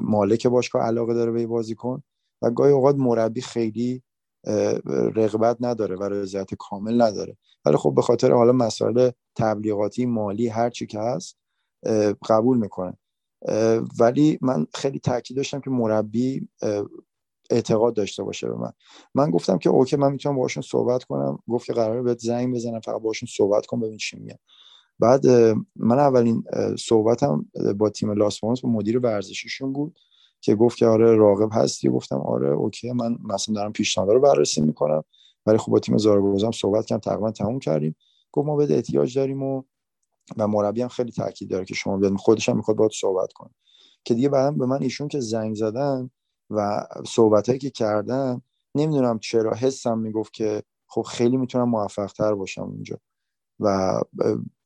[0.00, 2.02] مالک باشگاه علاقه داره به بازیکن
[2.42, 4.02] و گاهی اوقات مربی خیلی
[5.16, 7.36] رغبت نداره و رضایت کامل نداره.
[7.64, 11.38] ولی خب به خاطر حالا مسائل تبلیغاتی مالی هر چی که هست
[12.28, 12.98] قبول می‌کنه.
[14.00, 16.48] ولی من خیلی تاکید داشتم که مربی
[17.50, 18.72] اعتقاد داشته باشه به من.
[19.14, 21.38] من گفتم که okay من می‌تونم باشون صحبت کنم.
[21.48, 24.36] گفت که قراره بهت زنگ بزنم فقط باشون صحبت کن ببین چی میگن.
[24.98, 25.26] بعد
[25.76, 26.44] من اولین
[26.78, 29.98] صحبتم با تیم لاس با مدیر ورزشیشون بود.
[30.46, 31.88] که گفت که آره راغب هستی.
[31.88, 35.04] گفتم آره okay من مثلا دارم پیشنهاد رو بررسی می‌کنم.
[35.46, 37.96] ولی خب با تیم زاراگوزا هم صحبت کردم تقریبا تموم کردیم.
[38.32, 39.62] گفت ما به احتیاج داریم و
[40.36, 42.16] و مربی هم خیلی تاکید داره که شما بیاد.
[42.16, 43.50] خودش هم می‌خواد باهات صحبت کنه.
[44.04, 46.10] که دیگه بعدا به من ایشون که زنگ زدن
[46.50, 48.40] و صحبتایی که کردن
[48.74, 52.96] نمی‌دونم چرا حسم می‌گفت که خب خیلی می‌تونم موفق تر باشم اونجا.
[53.60, 54.00] و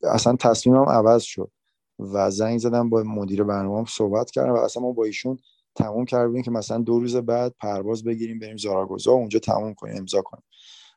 [0.03, 1.51] اصلا تصمیمم عوض شد.
[1.99, 5.37] و زنگ زدم با مدیر برنامه صحبت کردم و اصلا ما با ایشون
[5.75, 10.21] تموم کردیم که مثلا دو روز بعد پرواز بگیریم بریم زاراگوزا اونجا تموم کنیم امضا
[10.21, 10.43] کنیم.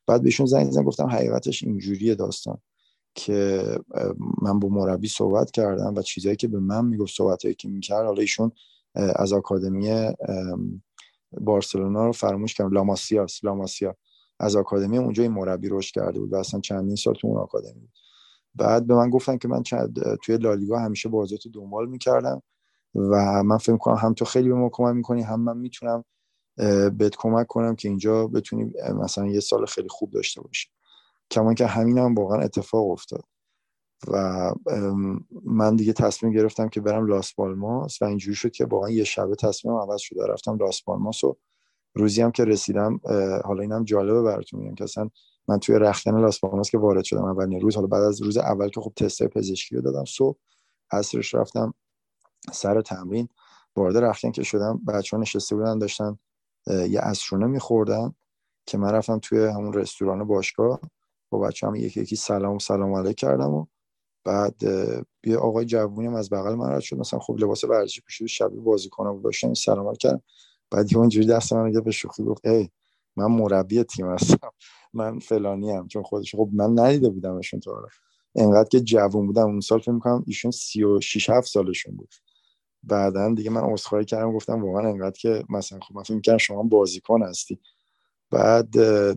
[0.07, 2.59] بعد بهشون زنگ زدم گفتم حقیقتش اینجوریه داستان
[3.15, 3.63] که
[4.43, 8.21] من با مربی صحبت کردم و چیزهایی که به من می‌گفت صحبتهایی که می‌کرد حالا
[8.21, 8.53] ایشون
[8.95, 10.13] از آکادمی
[11.41, 12.73] بارسلونا رو فراموش کردم.
[12.73, 13.97] لاماسیا لاماسیا
[14.41, 17.81] از آکادمی اونجا این مربی رشد کرده بود و اصلا چندین سال تو اون آکادمی
[17.81, 17.93] بود.
[18.55, 22.43] بعد به من گفتن که من چند توی لالیگا همیشه بازیاتو دنبال می‌کردم.
[22.95, 26.05] و من فکر کنم هم تو خیلی به ما کمک می‌کنی هم من می‌تونم
[26.97, 30.69] بهت کمک کنم که اینجا بتونی مثلا یه سال خیلی خوب داشته باشی.
[31.31, 33.25] کمان که همین هم واقعا اتفاق افتاد.
[34.09, 34.53] و
[35.45, 39.35] من دیگه تصمیم گرفتم که برم لاس بالماس و اینجوری شد که واقعا یه شبه
[39.35, 41.37] تصمیم عوض شده رفتم لاس بالماس و
[41.95, 43.01] روزی هم که رسیدم
[43.45, 45.11] حالا اینم جالبه براتون میگم که اصلا
[45.49, 48.69] من توی رختکن لاس بالماس که وارد شدم اولین روز حالا بعد از روز اول
[48.69, 50.39] که خب تست پزشکی رو دادم صبح
[50.91, 51.75] عصرش رفتم
[52.53, 53.29] سر تمرین
[53.77, 56.19] وارد رختکن که شدم بچه‌ها نشسته بودن داشتن
[56.67, 58.15] یه اسرونه میخوردن
[58.67, 60.81] که من رفتم توی همون رستوران باشگاه
[61.31, 63.67] با بچه هم یکی یکی سلام سلام علیک کردم و
[64.25, 64.63] بعد
[65.25, 66.99] یه آقای جوونی هم از بغل من رد شد.
[66.99, 70.23] مثلا خب لباس ورزشی پوشید شبیه بازیکن بود داشتم سلام کردم
[70.71, 72.71] بعد یه اونجوری دست من به شوخی گفت ای
[73.17, 74.51] من مربی تیم هستم.
[74.95, 77.89] من فلانی هم چون خودش خب من ندیده بودمشون تو آره
[78.37, 79.45] انقدر که جوون بودم.
[79.45, 82.15] اون سال فکر می‌کنم ایشون 36 7 سالشون بود.
[82.89, 86.63] بعدا دیگه من عذرخواهی کردم گفتم واقعا انقدر که مثلا خب من فکر می‌کردم شما
[86.63, 87.59] بازیکن هستی.
[88.31, 88.71] بعد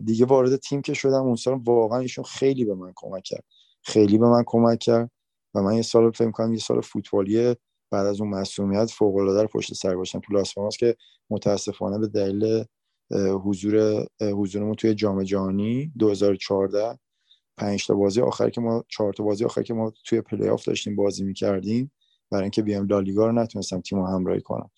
[0.04, 3.44] دیگه وارد تیم که شدم اون سال واقعا ایشون خیلی به من کمک کرد.
[3.82, 5.10] خیلی به من کمک کرد
[5.54, 7.56] و من یه سال فکر کنم یه سال فوتبالی
[7.90, 10.96] بعد از اون مسئولیت فوق العاده پشت سر گذاشتم تو لاس که
[11.30, 12.64] متاسفانه به دلیل
[13.44, 16.98] حضور حضورمون توی جام جهانی 2014
[17.56, 20.64] پنج تا بازی آخر که ما چهار تا بازی آخر که ما توی پلی آف
[20.64, 21.92] داشتیم بازی می‌کردیم.
[22.30, 24.70] برای اینکه بیام لالیگا رو نتونستم تیم همراهی کنم.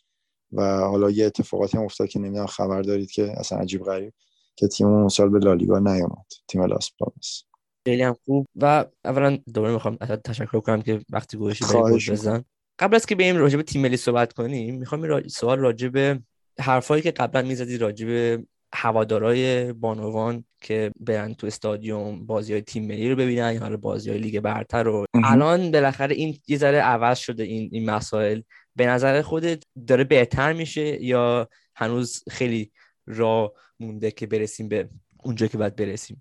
[0.52, 4.12] و حالا یه اتفاقاتی هم افتاد که نمی‌دونم خبر دارید که اصلا عجیب غریب
[4.56, 7.44] که تیم اون سال به لالیگا نیومد تیم لاس پالماس
[7.84, 8.46] خیلی هم خوب.
[8.56, 11.64] و اولا دوباره می‌خوام تشکر کنم که وقت گذاشتی
[12.12, 12.44] برامون.
[12.78, 15.28] قبل از که بریم راجع به تیم ملی صحبت کنیم می‌خوام را...
[15.28, 16.20] سوال راجع به
[16.60, 22.87] حرفایی که قبلا می‌زدی راجع به هوادارای بانوان که برن تو استادیوم بازی های تیم
[22.87, 25.07] ملی رو ببینن یا بازی های لیگ برتر رو.
[25.25, 28.40] الان بالاخره این یه ذره عوض شده این این مسائل.
[28.77, 32.73] به نظر خودت داره بهتر میشه یا هنوز خیلی
[33.07, 34.88] راه مونده که برسیم به
[35.25, 36.20] اونجا که باید برسیم؟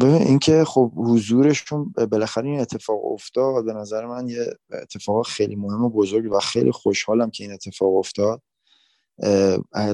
[0.00, 5.84] ببین اینکه خب حضورشون بالاخره این اتفاق افتاد به نظر من یه اتفاق خیلی مهم
[5.84, 8.42] و بزرگ و خیلی خوشحالم که این اتفاق افتاد.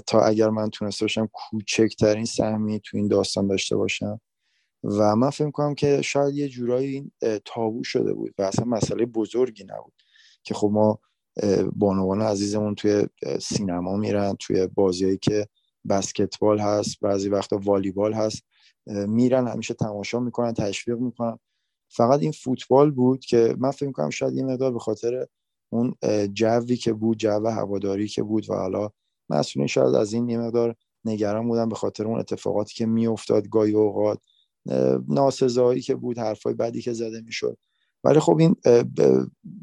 [0.06, 4.20] تا اگر من تونسته باشم کوچکترین سهمی تو این داستان داشته باشم.
[4.84, 7.10] و من فکر کنم که شاید یه جورایی این
[7.44, 9.94] تابو شده بود و اصلا مسئله بزرگی نبود
[10.42, 10.98] که خب ما
[11.72, 13.06] بانوان عزیزمون توی
[13.40, 15.48] سینما میرن توی بازیایی که
[15.88, 18.42] بسکتبال هست بعضی وقتا والیبال هست
[18.86, 21.38] میرن همیشه تماشا می‌کنن تشویق می‌کنن.
[21.88, 25.26] فقط این فوتبال بود که من فکر کنم شاید یه مقدار به خاطر
[25.72, 25.94] اون
[26.32, 28.90] جوی که بود جو هواداری که بود و حالا
[29.30, 33.72] مسئولین شاید از این یه مقدار نگران بودن به خاطر اون اتفاقاتی که میافتاد گاهی
[33.72, 34.18] اوقات
[35.08, 37.58] ناسزایی که بود حرفای بدی که زده می‌شد.
[38.04, 38.56] ولی خب این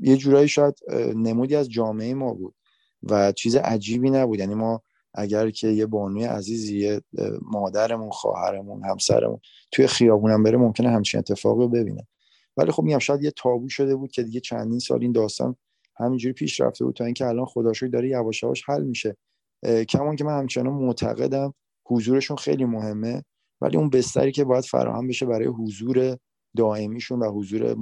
[0.01, 0.73] یه جورایی شاید
[1.15, 2.55] نمودی از جامعه ما بود
[3.03, 4.39] و چیز عجیبی نبود.
[4.39, 4.81] یعنی ما
[5.13, 7.01] اگر که یه بانوی عزیزی یه
[7.41, 9.39] مادرمون خواهرمون همسرمون
[9.71, 12.07] توی خیابونم بره ممکنه همچین اتفاقی رو ببینه.
[12.57, 15.55] ولی خب میگم شاید یه تابو شده بود که دیگه چندین سال این داستان
[15.95, 19.17] همینجوری پیش رفته بود تا اینکه الان خداشوی داره یواش یواش حل میشه.
[19.89, 21.53] کمان که من همچنان معتقدم
[21.85, 23.23] حضورشون خیلی مهمه
[23.61, 26.17] ولی اون بستری که باید فراهم بشه برای حضور
[26.55, 27.73] دائمیشون و حضور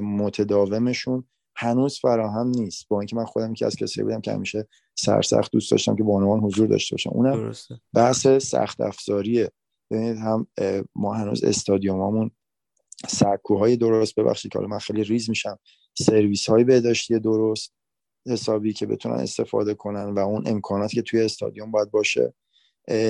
[0.00, 1.24] متداومشون
[1.56, 2.88] هنوز فراهم نیست.
[2.88, 6.40] با اینکه من خودم که از کسی بودم که همیشه سرسخت دوست داشتم که بانوان
[6.40, 7.10] حضور داشته باشم.
[7.10, 7.52] اونم
[7.94, 9.50] بحث سخت افزاریه.
[9.90, 10.46] ببینید هم
[10.94, 12.30] ما هنوز استادیومامون
[13.08, 15.58] سکوهای درست ببخشید که حالا من خیلی ریز میشم
[15.98, 17.72] سرویس های بهداشتی درست
[18.26, 22.34] حسابی که بتونن استفاده کنن و اون امکانات که توی استادیوم باید باشه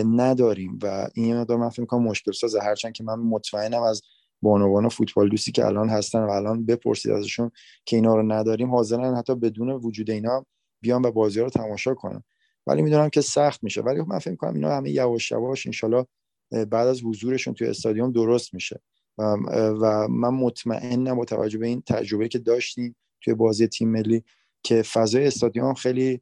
[0.05, 0.79] نداریم.
[0.83, 4.03] و این مقدار من فکر کنم مشکل سازه هرچند که من مطمئنم از
[4.42, 7.50] بانوان فوتبال دوستی که الان هستن و الان بپرسید ازشون
[7.85, 10.46] که اینا رو نداریم حاضرن حتی بدون وجود اینا
[10.81, 12.22] بیان و بازی رو تماشا کنن.
[12.66, 13.81] ولی می‌دونم که سخت میشه.
[13.81, 16.07] ولی من فکر کنم اینا همه یواش یواش انشالله
[16.50, 18.81] بعد از حضورشون توی استادیوم درست میشه.
[19.18, 19.22] و,
[19.81, 24.24] و من مطمئنم با توجه به این تجربه که داشتیم توی بازی تیم ملی
[24.64, 26.20] که فضای استادیوم خیلی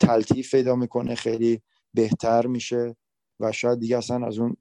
[0.00, 1.62] تلطیف پیدا می‌کنه خیلی
[1.94, 2.96] بهتر میشه
[3.40, 4.56] و شاید دیگه اصلا از اون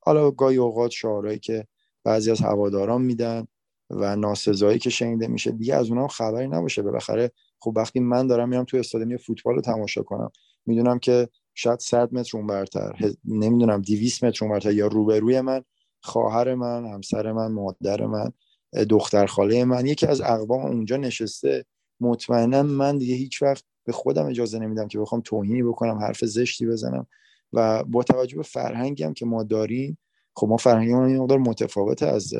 [0.00, 1.66] حالا گاهی اوقات شعارهایی که
[2.04, 3.46] بعضی از هواداران میدن
[3.90, 6.82] و ناسزایی که شنیده میشه دیگه از اونها خبری نباشه.
[6.82, 10.30] بالاخره خب وقتی من دارم میرم توی استادیوم فوتبال رو تماشا کنم
[10.66, 12.92] می‌دونم که شاید 100 متر اون برتر
[13.24, 15.62] نمی‌دونم 200 متر اون برتر یا روبروی من
[16.00, 18.32] خواهر من همسر من مادر من.
[18.72, 19.86] دختر خاله من.
[19.86, 21.64] یکی از اقوام اونجا نشسته.
[22.00, 26.66] مطمئنا من دیگه هیچ وقت به خودم اجازه نمیدم که بخوام توهینی بکنم حرف زشتی
[26.66, 27.06] بزنم.
[27.52, 29.98] و با توجه به فرهنگی هم که ما داریم
[30.36, 32.34] خب ما فرهنگمون این مقدار متفاوته از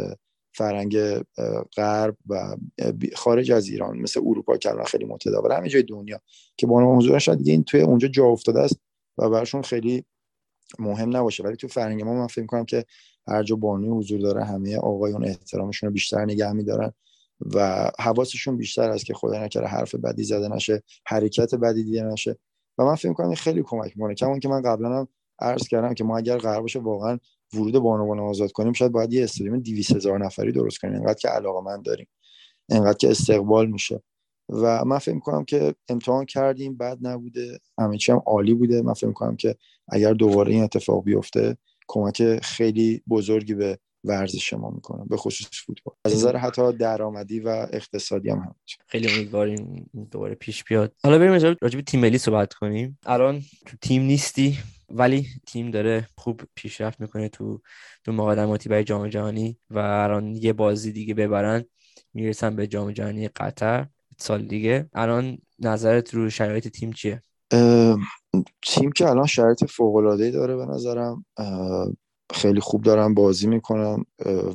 [0.54, 0.98] فرهنگ
[1.76, 2.56] غرب و
[3.14, 3.98] خارج از ایران.
[3.98, 6.20] مثل اروپا که الان خیلی متداول همه جای دنیا.
[6.56, 8.76] که با حضور شاید دیگه این توی اونجا جا افتاده است
[9.18, 10.04] و براشون خیلی
[10.78, 11.42] مهم نباشه.
[11.42, 12.84] ولی تو فرهنگ ما من فکر کنم که
[13.28, 16.92] هر جا بانوی حضور داره همه آقایون احترامشون رو بیشتر نگه میدارن
[17.54, 22.38] و حواسشون بیشتر از که خدا نکره حرف بدی زده نشه حرکت بدی دیده نشه.
[22.78, 24.14] و من فکر کنم خیلی کمک می‌کنه.
[24.14, 25.08] کمون که من قبلا هم
[25.38, 27.18] عرض کردم که ما اگر قرار باشه واقعا
[27.54, 30.94] ورود بانوان آزاد کنیم شاید باید یه استادیوم 200 هزار نفری درست کنیم.
[30.94, 32.08] انقدر که علاقه من داریم.
[32.70, 34.02] انقدر که استقبال میشه.
[34.48, 37.58] و من فکر می‌کنم که امتحان کردیم بد نبوده.
[37.78, 38.82] همه چی هم عالی بوده.
[38.82, 39.56] من فکر می‌کنم که
[39.88, 41.56] اگر دوباره این اتفاق بیفته
[41.88, 45.94] کمک خیلی بزرگی به ورزش ما می‌کنه به خصوص فوتبال.
[46.04, 48.54] از نظر حتی درآمدی و اقتصادی هم هم
[48.86, 50.94] خیلی امیدواریم دوباره پیش بیاد.
[51.04, 52.98] حالا بریم راجع به تیم ملی صحبت کنیم.
[53.06, 57.60] الان تو تیم نیستی ولی تیم داره خوب پیشرفت می‌کنه تو
[58.04, 61.64] تو مقدماتی برای جام جهانی و الان یه بازی دیگه ببرن
[62.14, 63.86] می‌رسن به جام جهانی قطر
[64.18, 64.88] سال دیگه.
[64.94, 67.22] الان نظرت رو شرایط تیم چیه؟
[68.62, 71.24] تیم که الان شرایط فوق العاده داره به نظرم
[72.32, 74.04] خیلی خوب دارم بازی می‌کنم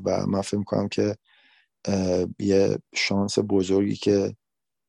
[0.05, 1.15] و من فکر می‌کنم که
[2.39, 4.35] یه شانس بزرگی که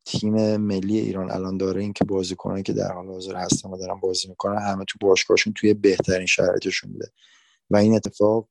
[0.07, 3.79] تیم ملی ایران الان داره این که بازی کنن که در حال حاضر هستن و
[3.79, 7.11] دارن بازی می‌کنن همه تو باشگاهشون توی بهترین شرایطشون بوده.
[7.71, 8.49] و این اتفاق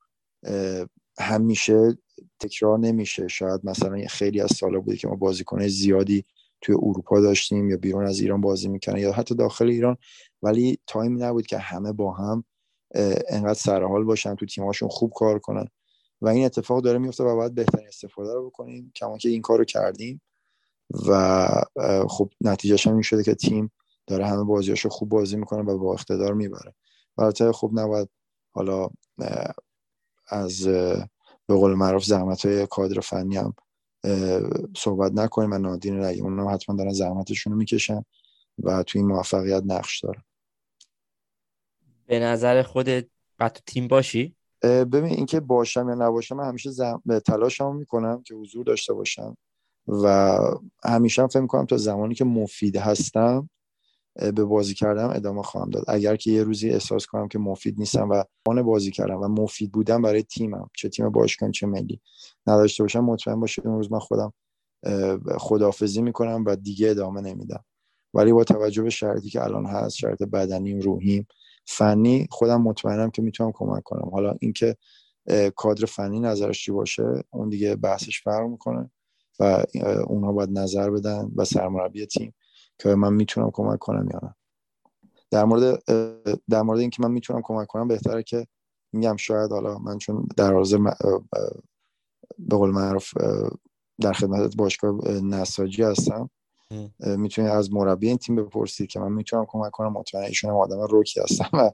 [1.20, 1.98] همیشه
[2.40, 3.28] تکرار نمیشه.
[3.28, 6.26] شاید مثلا خیلی از سالا بوده که ما بازیکن زیادی
[6.62, 9.98] توی اروپا داشتیم یا بیرون از ایران بازی می‌کنن یا حتی داخل ایران
[10.44, 12.44] ولی تایم نبود که همه با هم
[13.30, 15.68] انقدر سرحال باشن تو تیمهاشون خوب کار کنن.
[16.22, 18.92] و این اتفاق داره میفته و باید بهترین استفاده رو بکنیم.
[18.96, 20.22] کما که این کار رو کردیم
[21.08, 21.48] و
[22.10, 23.72] خب نتیجهش هم این شده که تیم
[24.08, 26.74] داره همه بازیاشو خوب بازی می‌کنه و با اقتدار می‌بره.
[27.18, 28.10] البته خوب نباید
[28.52, 28.90] حالا
[30.28, 30.68] از
[31.48, 33.54] به قول معروف زحمت های کادر فنی هم
[34.78, 38.04] صحبت نکنیم و نادین نگیم اونم حتما دارن زحمتشون رو می‌کشن
[38.64, 40.22] و توی این موفقیت نقش دارن.
[42.08, 43.06] به نظر خودت
[43.38, 47.02] بعد تو تیم باشی؟ ببین اینکه باشم یا نباشم من همیشه زم...
[47.26, 49.38] تلاشمو می‌کنم که حضور داشته باشم
[49.88, 50.38] و
[50.84, 53.50] همیشه هم فکر می‌کنم تا زمانی که مفید هستم
[54.16, 55.84] به بازی کردم ادامه خواهم داد.
[55.88, 59.72] اگر که یه روزی احساس کنم که مفید نیستم و آن بازی کردم و مفید
[59.72, 62.02] بودم برای تیمم چه تیم باشگاه چه ملی
[62.48, 64.34] نداشته باشم مطمئن باشه اون روز من خودم
[65.38, 67.64] خدافزی می‌کنم و دیگه ادامه نمیدم.
[68.14, 71.28] ولی با توجه به شرایطی که الان هست شرایط بدنیم روحیم
[71.68, 74.10] فنی خودم مطمئنم که می‌تونم کمک کنم.
[74.10, 74.76] حالا اینکه
[75.56, 78.92] کادر فنی نظرش چی باشه اون دیگه بحثش فرق می‌کنه
[79.40, 79.64] و
[80.08, 82.34] اونها باید نظر بدن و سرمربی تیم
[82.80, 84.36] که من می‌تونم کمک کنم یا نه.
[85.32, 85.84] در مورد
[86.50, 88.48] در مورد اینکه من می‌تونم کمک کنم بهتره که
[88.94, 90.78] میگم شاید حالا من چون در حاضر
[92.40, 93.14] به قول معروف
[94.02, 96.30] در خدمت باشگاه نساجی هستم
[97.00, 100.82] می‌تونید از مربی این تیم بپرسید که من می‌تونم کمک کنم مطمئن ایشون هم آدم
[100.82, 101.72] روکی هستم و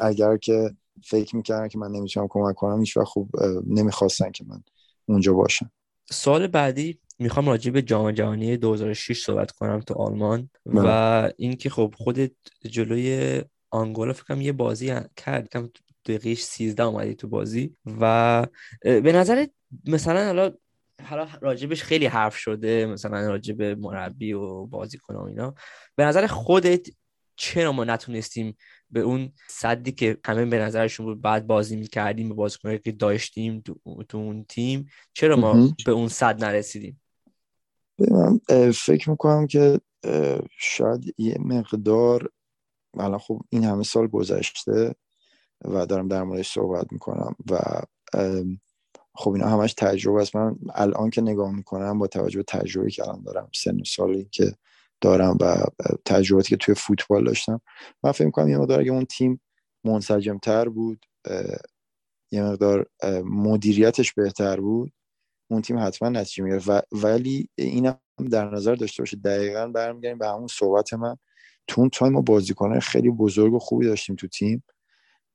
[0.00, 0.70] اگر که
[1.04, 3.30] فکر می‌کردن که من نمی‌تونم کمک کنم هیچ خوب
[3.66, 4.62] نمی‌خواستن که من
[5.06, 5.70] اونجا باشم
[6.10, 11.34] سال بعدی می‌خوام راجع به جام جهانی 2006 صحبت کنم تو آلمان و بله.
[11.36, 12.32] اینکه خب خودت
[12.70, 15.70] جلوی آنگولا فکرم یه بازی کرد کم
[16.06, 18.46] دقیقه 13 اومدی تو بازی و
[18.82, 19.46] به نظر
[19.86, 20.52] مثلا حالا
[21.04, 25.54] حالا راجبش خیلی حرف شده مثلا راجب مربی و بازیکن و اینا.
[25.96, 26.88] به نظر خودت
[27.36, 28.56] چرا ما نتونستیم
[28.90, 33.60] به اون صدی که همه به نظرشون بود بعد بازی می‌کردیم به بازیکنایی که داشتیم
[34.08, 37.00] تو اون تیم چرا ما به اون صد نرسیدیم؟
[37.98, 38.40] من
[38.70, 39.80] فکر می‌کنم که
[40.58, 42.30] شاید یه مقدار
[42.98, 44.94] الان خب این همه سال گذشته
[45.64, 47.58] و دارم در موردش صحبت می‌کنم و
[49.16, 50.36] خب اینا همش تجربه است.
[50.36, 54.54] من الان که نگاه می‌کنم با توجه به تجربه که الان دارم سن سالی که
[55.00, 55.56] دارم و
[56.04, 57.60] تجرباتی که توی فوتبال داشتم
[58.04, 59.40] من فکر می‌کنم یه مقدار اون تیم
[59.84, 61.06] منسجم تر بود
[62.32, 62.86] یه مقدار
[63.24, 64.92] مدیریتش بهتر بود
[65.50, 67.98] اون تیم حتما نتیجه می‌گیره ولی اینم
[68.30, 71.16] در نظر داشته باشه دقیقا برمیگردیم به همون صحبت من.
[71.66, 74.64] تو اون تایم ما بازیکنان خیلی بزرگ و خوبی داشتیم تو تیم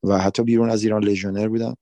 [0.04, 1.74] و حتی بیرون از ایران لژونر بودن.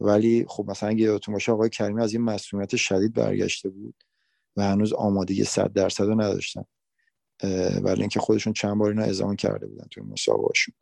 [0.00, 3.94] ولی خب مثلا اگه یادتون باشه آقای کریمی از این مسئولیت شدید برگشته بود
[4.56, 6.64] و هنوز آمادگی 100 درصد رو نداشتن
[7.82, 10.74] ولی اینکه خودشون چند بار اینا ازام کرده بودن توی مسابقهشون.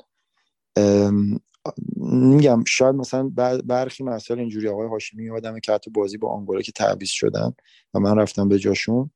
[1.97, 3.29] میگم شاید مثلا
[3.64, 7.53] برخی مسائل اینجوری آقای هاشمی یادمه که حتی بازی با آنگولا که تعویض شدن
[7.95, 9.11] و من رفتم به جاشون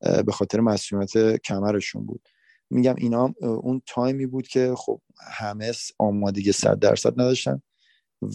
[0.00, 2.28] به خاطر مسئولیت کمرشون بود.
[2.70, 5.00] میگم اینا اون تایمی بود که خب
[5.32, 7.62] همه آمادگی صد درصد نداشتن.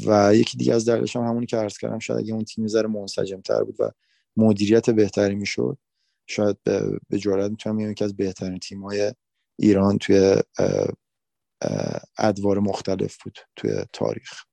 [0.08, 2.88] و یکی دیگه از دلیلش هم همونی که عرض کردم شاید اگه اون تیم ذره
[2.88, 3.92] منسجم تر بود و
[4.38, 5.78] مدیریت بهتری می‌شد
[6.28, 9.14] شاید به, به جرات می‌تونم یکی از بهترین تیم‌های
[9.60, 10.36] ایران توی
[12.18, 14.44] ادوار مختلف بود توی تاریخ.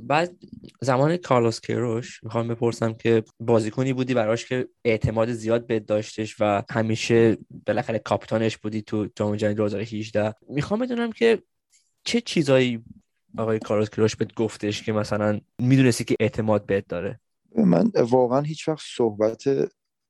[0.00, 0.36] بعد
[0.80, 6.62] زمان کارلوس کیروش می‌خوام بپرسم که بازیکنی بودی براش که اعتماد زیاد به داشتش و
[6.70, 7.36] همیشه
[7.66, 11.42] بالاخره کاپیتانش بودی تو جام جهانی 2018 می‌خوام بدونم که
[12.04, 12.84] چه چیزایی
[13.38, 17.20] آقای کارلوس کیروش بهت گفتش که مثلا می‌دونستی که اعتماد بهت داره.
[17.56, 19.44] من واقعا هیچ وقت صحبت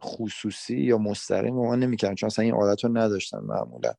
[0.03, 3.93] خصوصی یا مستقیم من نمی‌کردم چون اصلا این عادت رو نداشتم معمولا.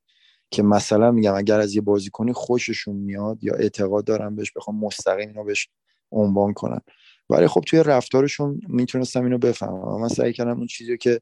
[0.52, 5.30] که مثلا میگم اگر از یه بازیکنی خوششون میاد یا اعتقاد دارم بهش بخوام مستقیم
[5.30, 5.70] اینو بهش
[6.12, 6.82] عنوان کنن
[7.30, 10.02] ولی خب توی رفتارشون می‌تونستم اینو بفهمم.
[10.02, 11.22] من سعی کردم اون چیزی که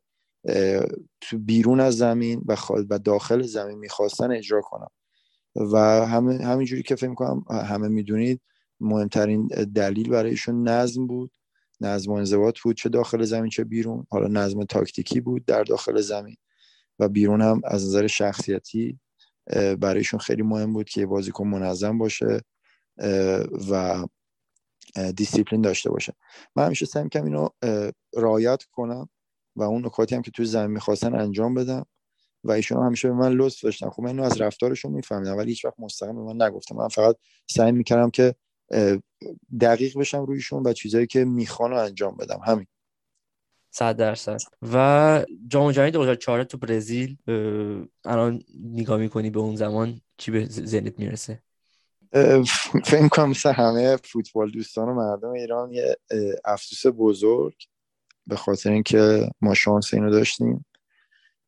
[1.22, 2.56] تو بیرون از زمین و,
[2.90, 4.90] و داخل زمین می‌خواستن اجرا کنم.
[5.56, 8.42] و همه همینجوری که فکر می‌کنم همه می‌دونید
[8.80, 11.32] مهمترین دلیل برایشون نظم بود.
[11.82, 14.08] نظم و انضباط بود چه داخل زمین چه بیرون.
[14.10, 16.36] حالا نظم تاکتیکی بود در داخل زمین.
[17.00, 19.00] و بیرون هم از نظر شخصیتی
[19.80, 22.42] برایشون خیلی مهم بود که بازیکن منظم باشه
[23.72, 24.06] و
[25.16, 26.14] دیسیپلین داشته باشه.
[26.56, 27.48] من همیشه سعی می‌کنم اینو
[28.16, 29.10] رعایت کنم
[29.56, 31.86] و اون نکاتی هم که توی زمین می‌خواستن انجام بدم.
[32.44, 33.90] و ایشون همیشه به من لطف داشتن.
[33.90, 37.16] خب من اینو از رفتارشون میفهمیدم ولی هیچ وقت مستقیم به من نگفتم من فقط
[37.48, 38.36] سعی می‌کردم که
[39.62, 42.40] دقیق بشم رویشون و چیزایی که می‌خوان رو انجام بدم.
[42.46, 42.68] همین.
[43.72, 44.38] صد درصد.
[44.74, 47.18] و جام جهانی 2004 تو برزیل
[48.06, 51.44] الان نگاه می‌کنی به اون زمان چی به ذهنت می‌رسه؟
[52.86, 55.98] فکر کنم مثل همه فوتبال دوستان و مردم ایران یه
[56.46, 57.56] افسوس بزرگ
[58.28, 60.66] به خاطر اینکه ما شانس اینو داشتیم.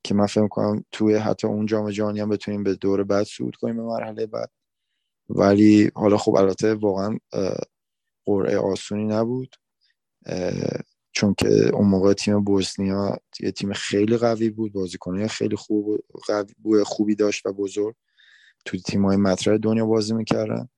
[0.06, 3.56] که من فکر کنم توی حتی اون جام جهانی هم بتونیم به دور بعد صعود
[3.56, 4.52] کنیم به مرحله بعد.
[5.30, 7.18] ولی حالا خب البته واقعا
[8.26, 9.56] قرعه آسونی نبود.
[11.12, 16.84] چون که اون موقع تیم بوسنیا یه تیم خیلی قوی بود بازیکنان خیلی خوب قوی
[16.84, 17.96] خوبی داشت و بزرگ
[18.66, 20.70] تو تیم های مطرح دنیا بازی می‌کردن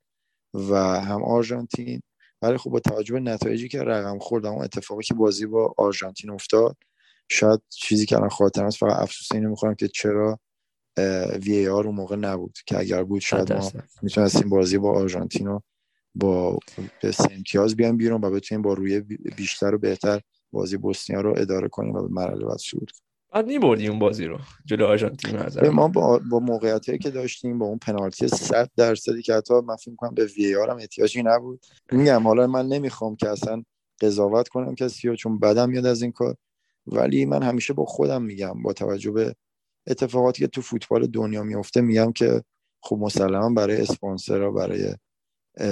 [0.53, 2.01] و هم آرژانتین.
[2.41, 6.29] ولی خب با توجه به نتایجی که رقم خوردم اون اتفاقی که بازی با آرژانتین
[6.29, 6.77] افتاد
[7.29, 10.39] شاید چیزی که الان خاطرم هست فقط افسوس اینو می‌خورم که چرا
[11.45, 13.71] وی آر اون موقع نبود که اگر بود شاید ما
[14.01, 15.63] می‌تونستیم بازی با آرژانتین رو
[16.15, 16.59] با
[17.13, 18.99] سه امتیاز بیایم بیرون و بتونیم با روی
[19.37, 20.21] بیشتر و بهتر
[20.51, 23.07] بازی بوسنیا رو اداره کنیم و به مرحله بعد صعود کنیم.
[23.33, 27.65] بعد میبردی اون بازی رو جلو آرژانتین نظر ما با, با موقعیتی که داشتیم با
[27.65, 31.65] اون پنالتی 100 درصدی که حتی من فکر کنم به وی آر هم احتیاجی نبود.
[31.91, 33.63] میگم حالا من نمی‌خوام که اصلا
[34.01, 36.35] قضاوت کنم کسی چون بدم میاد از این کار.
[36.87, 39.35] ولی من همیشه با خودم میگم با توجه به
[39.87, 42.43] اتفاقاتی که تو فوتبال دنیا میفته میگم که
[42.83, 44.95] خب مسلما برای اسپانسرها برای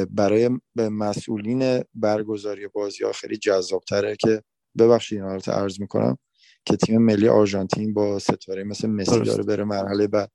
[0.10, 4.42] برای مسئولین برگزاری بازی ها خیلی جذابتره که
[4.78, 6.18] ببخشید این حالت عرض می‌کنم
[6.66, 10.32] که تیم ملی آرژانتین با ستاره مثل مسی داره بره مرحله بعد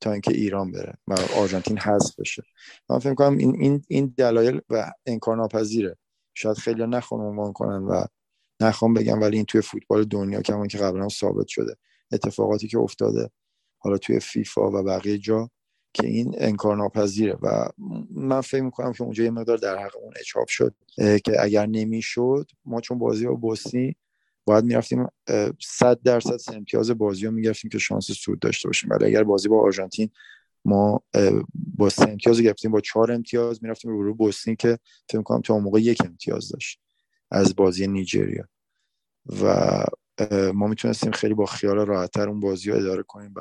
[0.00, 2.42] تا اینکه ایران بره و آرژانتین حذف بشه.
[2.90, 5.96] من فکر کنم این این این دلایل و انکار ناپذیره
[6.34, 8.04] شاید خیلی نخوان عنوان کنن و
[8.60, 11.76] نخوام بگم ولی این توی فوتبال دنیا که که قبلا ثابت شده
[12.12, 13.30] اتفاقاتی که افتاده
[13.78, 15.50] حالا توی فیفا و بقیه جا
[15.92, 17.38] که این انکار ناپذیره.
[17.42, 17.68] و
[18.10, 22.50] من فکر می‌کنم که اونجا یه مقدار در حق اون اچاپ شد که اگر نمی‌شد
[22.64, 23.96] ما چون بازی با بوسنی
[24.44, 25.06] باید می‌رفتیم
[25.60, 28.90] صد درصد امتیاز بازی رو می‌گرفتیم که شانس سود داشته باشیم.
[28.90, 30.10] ولی اگر بازی با آرژانتین
[30.64, 31.02] ما
[31.54, 34.78] با سه امتیاز گرفتیم با چهار امتیاز می‌رفتیم رو بوسنی که
[35.08, 36.80] فکر کنم تا اون موقع یک امتیاز داشت.
[37.30, 38.44] از بازی نیجریه.
[39.42, 39.74] و
[40.54, 43.40] ما می‌تونستیم خیلی با خیال راحتتر اون بازی رو اداره کنیم و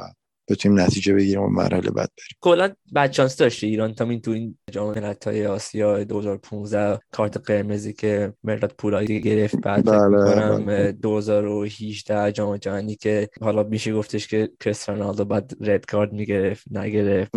[0.49, 2.37] بتونیم نتیجه بگیریم و مرحله بعد بریم.
[2.41, 7.93] کلا بعد چانس داشته ایران تا این تو این جام ملت‌های آسیا 2015 کارت قرمزی
[7.93, 10.91] که مرداد پولایی گرفت بعد بله, بله.
[10.91, 17.31] 2018 جام جهانی که حالا میشه گفتش که کریس رونالدو بعد رد کارت می‌گرفت نگرفت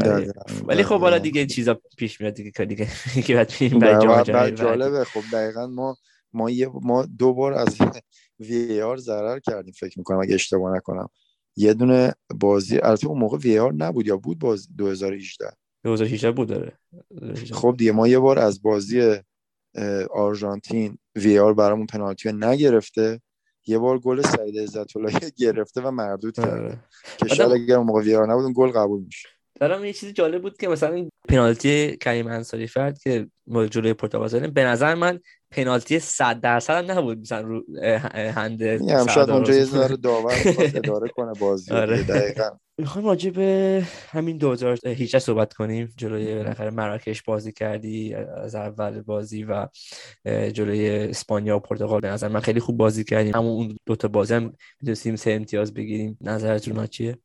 [0.67, 2.89] ولی خب حالا دیگه چیزا پیش میاد دیگه دیگه
[3.27, 5.97] که بعد میریم بعد جام جهانی جالبه خب دقیقاً ما
[6.33, 7.77] ما یه ما دو بار از
[8.49, 11.09] وی آر ضرر کردیم فکر می‌کنم اگه اشتباه نکنم.
[11.57, 15.51] یه دونه بازی البته اون موقع وی آر نبود یا بود باز 2018
[15.85, 16.79] 2018 بود داره.
[17.53, 19.17] خب دیگه ما یه بار از بازی
[20.11, 23.21] آرژانتین وی آر برامون پنالتی نگرفته.
[23.67, 24.87] یه بار گل سعید عزت
[25.37, 26.79] گرفته و مردود کرده.
[27.19, 29.29] که شاید اگر اون موقع وی آر نبود اون گل قبول میشه
[29.61, 33.27] دارم یه چیزی جالب بود که مثلا پنالتی کریم انصاری فرد که
[33.71, 35.21] جلوی پرتغال به نظر من
[35.51, 37.19] پنالتی 100 درصد هم نبود.
[37.19, 37.65] مثلا رو
[38.15, 40.35] هند میگم شاید اونجا یه ذره داور
[40.75, 42.03] اداره کنه بازی آره.
[42.03, 42.51] دقیقاً.
[42.79, 45.93] می‌خوایم راجع به همین 2018 صحبت کنیم.
[45.97, 49.69] جلوی بالاخره مراکش بازی کردی از اول بازی و
[50.53, 53.37] جلوی اسپانیا و پرتغال به نظر من خیلی خوب بازی کردیم.
[53.37, 56.19] اما اون دوتا بازی هم می‌تونستیم سه امتیاز بگیریم.
[56.21, 57.19] نظرتون چیه؟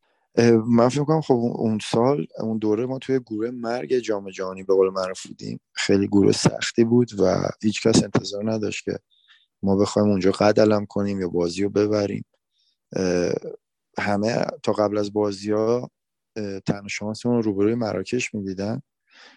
[0.68, 4.74] من فکر کنم خب اون سال اون دوره ما توی گروه مرگ جام جهانی به
[4.74, 5.60] قول معروف بودیم.
[5.74, 9.00] خیلی گروه سختی بود و هیچ کس انتظار نداشت که
[9.64, 12.26] ما بخوایم اونجا قدلم کنیم یا بازی رو ببریم.
[13.98, 15.90] همه تا قبل از بازی ها
[16.66, 18.82] تنها رو روبروی مراکش می‌دیدن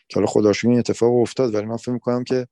[0.08, 1.54] که حالا خدا این اتفاق افتاد.
[1.54, 2.46] ولی من فکر می‌کنم که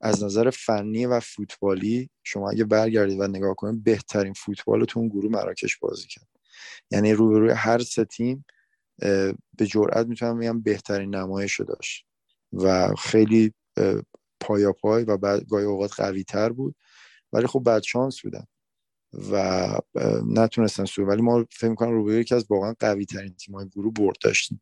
[0.00, 5.08] از نظر فنی و فوتبالی شما اگه برگردید و نگاه کنید بهترین فوتبال تو اون
[5.08, 6.35] گروه مراکش بازی کرد.
[6.90, 8.44] یعنی روبروی هر سه تیم
[9.56, 12.06] به جرئت می‌تونم بگم بهترین نمایش داشت
[12.52, 13.54] و خیلی
[14.40, 16.74] پایا پای و بعد گاهی اوقات قوی تر بود.
[17.32, 18.44] ولی خب بعد شانس بودن
[19.32, 19.68] و
[20.26, 24.16] نتونستن سو ولی ما فکر می‌کنم روبروی یکی از واقعا قوی ترین تیم‌های گروه برد
[24.20, 24.60] داشتیم.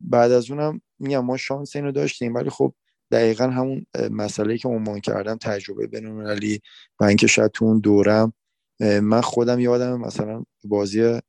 [0.00, 2.74] بعد از اونم میگم ما شانس اینو داشتیم ولی خب
[3.10, 6.60] دقیقا همون مسئله که عنوان کردم تجربه بین‌المللی
[7.00, 8.32] و اینکه شاید تو اون دورم
[8.80, 11.20] من خودم یادم مثلا بازی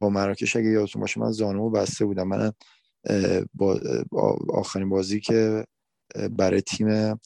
[0.00, 2.28] با مراکش اگه یادتون باشه من زانو بسته بودم.
[2.28, 2.52] من
[3.54, 3.80] با
[4.48, 5.64] آخرین بازی که
[6.30, 7.20] برای تیم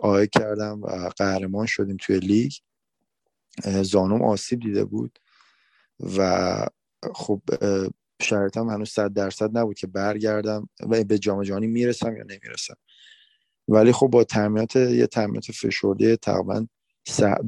[0.00, 2.52] آه کردم و قهرمان شدیم توی لیگ
[3.82, 5.18] زانوم آسیب دیده بود
[6.16, 6.66] و
[7.14, 7.42] خب
[8.22, 12.76] شرطم هنوز صد درصد نبود که برگردم و به جام جهانی می‌رسم یا نمی‌رسم.
[13.68, 16.66] ولی خب با تمرینات یه تمرینات فشرده تقریبا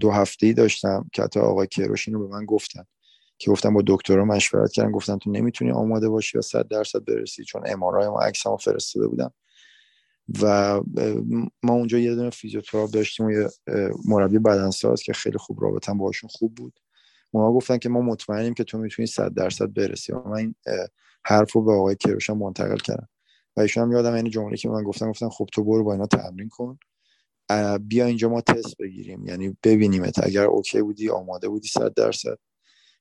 [0.01, 2.85] دو هفته ای داشتم که حتی آقای کیروش اینو به من گفتن
[3.39, 7.45] که گفتم با دکترا مشورت کردن گفتن تو نمی‌تونی آماده باشی و صد درصد برسی
[7.45, 9.33] چون ما عکس ما فرستاده بودم
[10.43, 10.81] و
[11.63, 13.49] ما اونجا یه دونه فیزیوتراپ داشتیم و یه
[14.09, 16.81] مربی بدنساز که خیلی خوب رابطم باشون خوب بود.
[17.31, 20.13] اونا گفتن که ما مطمئنیم که تو می‌تونی صد درصد برسی.
[20.13, 20.55] و من این
[21.25, 23.09] حرف رو به آقای کیروش منتقل کردم.
[23.57, 26.07] و ایشون هم یادم این جمله که من گفتم گفتن خب تو برو با اینا
[26.07, 26.79] تمرین کن.
[27.89, 29.27] بیا اینجا ما تست بگیریم.
[29.27, 32.39] یعنی ببینیمت اگر okay بودی آماده بودی صد درصد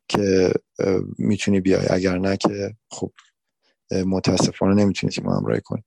[0.07, 0.51] که
[1.17, 1.85] می‌تونی بیای.
[1.89, 3.11] اگر نه که خب
[3.91, 5.83] متاسفانه نمی‌تونی تیم همراهی کنی.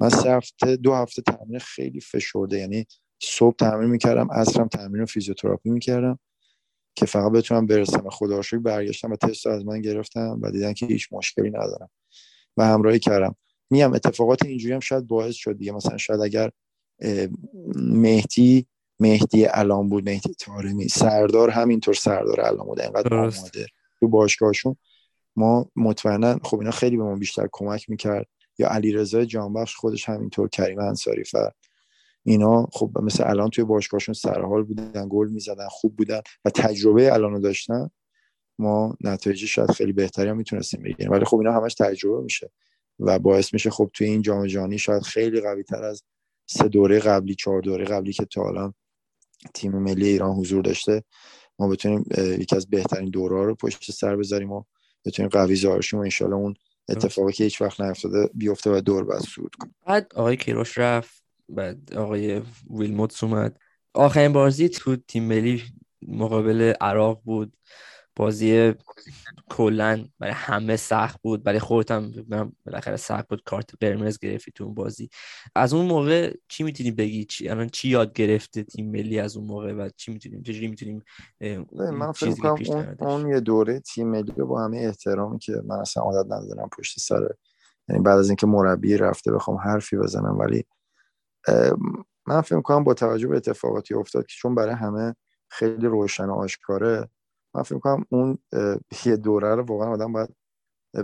[0.00, 2.58] من سه هفته دو هفته تمرین خیلی فشرده.
[2.58, 2.86] یعنی
[3.22, 6.18] صبح تمرین می‌کردم عصرم تمرین فیزیوتراپی می‌کردم
[6.94, 8.08] که فقط بتونم برسم.
[8.10, 11.90] خدا برگشتم و تست از من گرفتم و دیدن که هیچ مشکلی ندارم.
[12.56, 13.36] و همراهی کردم.
[13.70, 15.72] میام اتفاقات اینجوری هم شاید باعث شد دیگه.
[15.72, 16.50] مثلا شاید اگر
[17.76, 18.66] مهدی
[19.00, 22.80] مهدی الان بود مهدی تارمی سردار همینطور سردار الان بود.
[22.80, 23.66] انقدر آماده.
[24.00, 24.76] تو باشگاهشون
[25.36, 28.26] ما مطمئنا خب اینا خیلی به ما بیشتر کمک می‌کرد.
[28.58, 31.50] یا علیرضا جانبخش خودش همینطور کریم انصاری فر.
[32.24, 37.40] اینا خب مثل الان توی باشگاهشون سرحال بودن گل می‌زدن خوب بودن و تجربه الان
[37.40, 37.90] داشتن.
[38.58, 41.10] ما نتایجی شاید خیلی بهتری هم می‌تونستیم بگیریم.
[41.10, 42.50] ولی خب اینا همش تجربه میشه
[43.00, 46.02] و باعث میشه خب توی این جام جهانی شاید خیلی قوی تر از
[46.50, 48.74] سه دوره قبلی چهار دوره قبلی که تا الان
[49.54, 51.04] تیم ملی ایران حضور داشته
[51.58, 54.64] ما بتونیم یکی از بهترین دوره رو پشت سر بذاریم و
[55.04, 56.54] بتونیم قوی زارشیم و انشالله اون
[56.88, 59.74] اتفاقی که هیچ وقت نیفتاده بیفته و دور بعد سود کنیم.
[59.86, 63.58] بعد آقای کیروش رفت بعد آقای ویلموتس اومد.
[63.94, 65.62] آخرین بازی تو تیم ملی
[66.02, 67.56] مقابل عراق بود.
[68.18, 68.74] بازی
[69.48, 71.42] کلا برای همه سخت بود.
[71.42, 72.12] برای خودت هم
[72.66, 75.10] بالاخره سخت بود کارت قرمز گرفتی تو اون بازی.
[75.54, 79.46] از اون موقع چی می‌تونی بگی؟ چی الان چی یاد گرفته تیم ملی از اون
[79.46, 81.04] موقع و چی می‌تونیم چجوری می‌تونیم
[81.74, 86.02] من فکر کنم اون, اون یه دوره تیم ملی با همه احترامی که من اصلا
[86.02, 87.28] عادت ندارم پشت سر
[87.88, 90.64] یعنی بعد از اینکه مربی رفته بخوام حرفی بزنم ولی
[92.26, 95.14] من فکر کنم با توجه به اتفاقاتی افتاد که چون برای همه
[95.48, 97.08] خیلی روشن و آشکاره
[97.58, 98.38] من فکر کنم اون
[99.06, 100.28] یه دوره رو واقعا آدم باید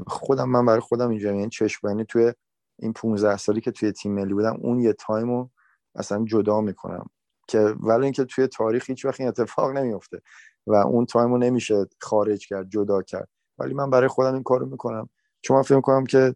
[0.06, 2.32] خودم من برای خودم اینجا یعنی چشم توی
[2.78, 5.50] این 15 سالی که توی تیم ملی بودم اون یه time رو
[5.94, 7.06] اصلا جدا می‌کنم
[7.48, 10.22] که ولی اینکه توی تاریخ هیچ وقت این اتفاق نمیفته
[10.66, 13.28] و اون time رو نمیشه خارج کرد جدا کرد.
[13.58, 15.08] ولی من برای خودم این کارو می‌کنم.
[15.40, 16.34] چون من فکر کنم که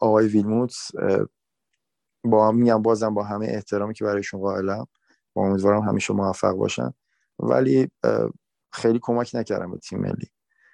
[0.00, 0.90] آقای ویلموتس
[2.24, 4.86] با هم میگم بازم با همه احترامی که برایشون قائلم
[5.34, 6.92] با امیدوارم همیشه موفق باشن.
[7.38, 7.90] ولی
[8.74, 10.30] خیلی کمک نکردم به تیم ملی.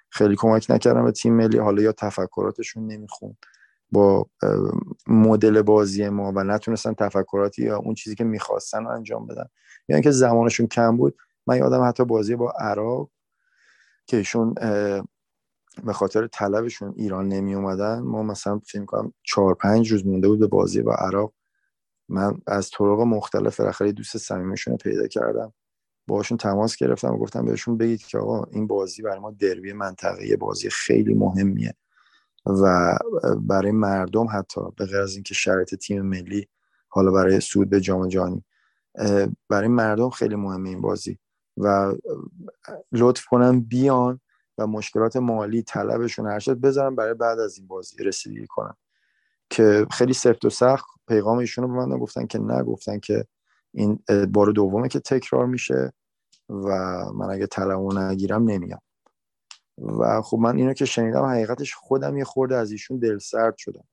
[0.09, 1.57] خیلی کمک نکردم به تیم ملی.
[1.57, 3.37] حالا یا تفکراتشون نمیخون
[3.91, 4.29] با
[5.07, 9.45] مدل بازی ما و نتونستن تفکراتی یا اون چیزی که می‌خواستن انجام بدن.
[9.89, 11.17] یا اینکه زمانشون کم بود.
[11.47, 13.09] من یادم حتی بازی با عراق
[14.05, 14.53] که ایشون
[15.83, 20.39] به خاطر طلبشون ایران نمی اومدن ما مثلا فکر کنم چهار پنج روز مونده بود
[20.39, 21.33] به بازی با عراق.
[22.09, 25.53] من از طرق مختلف بالاخره دوست صمیمیشون پیدا کردم.
[26.11, 30.37] باشون تماس گرفتم و گفتم بهشون بگید که آقا این بازی برای ما دربی منطقه
[30.37, 31.73] بازی خیلی مهمیه.
[32.45, 32.97] و
[33.39, 36.47] برای مردم حتی به غیر از اینکه شرط تیم ملی
[36.87, 38.43] حالا برای سود به جام جهانی
[39.49, 41.17] برای مردم خیلی مهمه این بازی.
[41.57, 41.93] و
[42.91, 44.19] لطف کنم بیان
[44.57, 48.77] و مشکلات مالی طلبشون هر شد بذارم برای بعد از این بازی رسیدگی کنم
[49.49, 53.25] که خیلی سفت و سخت پیغام ایشون رو به من گفتن که نه گفتن که
[53.73, 53.99] این
[54.31, 55.93] بار دومه که تکرار میشه.
[56.51, 56.69] و
[57.13, 58.81] من اگه طلبو نگیرم نمیام.
[59.77, 63.87] و خب من اینو که شنیدم حقیقتش خودم یه خورده از ایشون دل سرد شدم.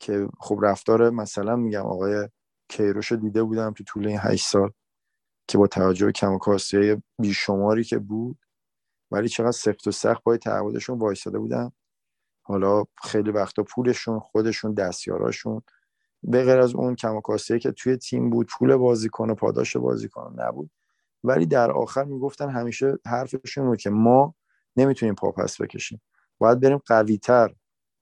[0.00, 2.28] که خب رفتار مثلا میگم آقای
[2.68, 4.70] کیروش رو دیده بودم تو طول این هشت سال
[5.48, 6.38] که با توجه کم
[6.72, 8.38] های بیشماری که بود
[9.10, 11.72] ولی چقدر سفت و سخت پای تعهدشون وایستاده بودن
[12.42, 15.62] حالا خیلی وقتا پولشون خودشون دستیاراشون
[16.22, 17.20] به غیر از اون کم
[17.60, 20.70] که توی تیم بود پول بازیکن و پاداش بازیکن نبود.
[21.26, 24.34] ولی در آخر می‌گفتن همیشه حرفشون بود که ما
[24.76, 26.02] نمی‌تونیم پاپس بکشیم.
[26.38, 27.54] باید بریم قویتر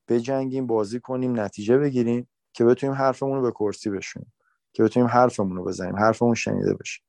[0.09, 4.33] بجنگیم بازی کنیم نتیجه بگیریم که بتونیم حرفمون رو به کرسی بشونیم
[4.73, 7.01] که بتونیم حرفمون رو بزنیم حرفمون شنیده بشه.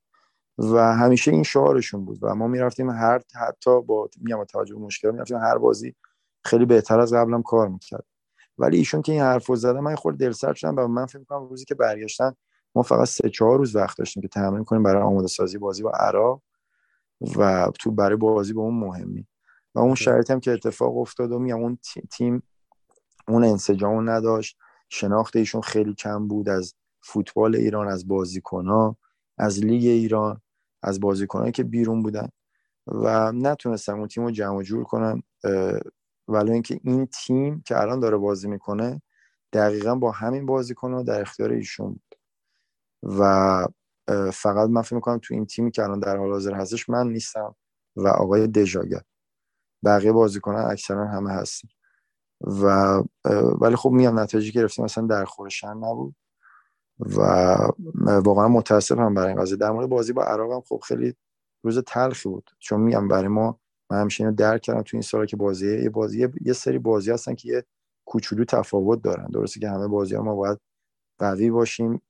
[0.58, 5.10] و همیشه این شعارشون بود و ما می‌رفتیم هر حتی با میام توجه به مشکل
[5.10, 5.94] می‌رفتیم هر بازی
[6.44, 8.04] خیلی بهتر از قبلم کار می‌کرد.
[8.58, 11.64] ولی ایشون که این حرفو زده من خود دلسرد شدم و من فکر می‌کنم روزی
[11.64, 12.34] که برگشتن
[12.76, 15.90] ما فقط سه چهار روز وقت داشتیم که تمرین کنیم برای آماده سازی بازی با
[15.90, 16.42] عراق
[17.36, 19.26] و تو برای بازی با اون مهمی.
[19.74, 21.78] و اون شرایط هم که اتفاق افتاد و میگم اون
[22.10, 22.42] تیم
[23.28, 24.58] اون انسجام نداشت.
[24.88, 28.96] شناخت ایشون خیلی کم بود از فوتبال ایران از بازیکنها
[29.38, 30.40] از لیگ ایران
[30.82, 32.28] از بازیکنهایی که بیرون بودن.
[32.86, 35.22] و نتونستم اون تیم رو جمع جور کنم
[36.28, 39.02] ولی اینکه این تیم که الان داره بازی می‌کنه
[39.52, 42.05] دقیقا با همین بازیکن در اختیار ایشون بود.
[43.18, 43.66] و
[44.32, 47.54] فقط من فکر می‌کنم تو این تیمی که الان در حال حاضر هستش من نیستم
[47.96, 49.02] و آقای دژاگر.
[49.84, 51.68] بقیه بازیکنان اکثرا همه هستن.
[52.40, 53.02] و
[53.60, 56.14] ولی خب میام نتایجی گرفتیم مثلا در خورشن نبود.
[56.98, 57.20] و
[58.04, 59.56] واقعا متاسفم برای این قضیه.
[59.56, 61.14] در مورد بازی با عراق هم خب خیلی
[61.64, 62.50] روز تلخی بود.
[62.58, 65.90] چون میگم برای ما من همیشه اینو درک کردم تو این سالا که بازی یه
[65.90, 67.64] بازی یه سری بازی هستن که یه
[68.04, 69.26] کوچولو تفاوت دارن.
[69.26, 70.58] درسته که همه بازی ها ما باید
[71.18, 72.02] قوی باشیم.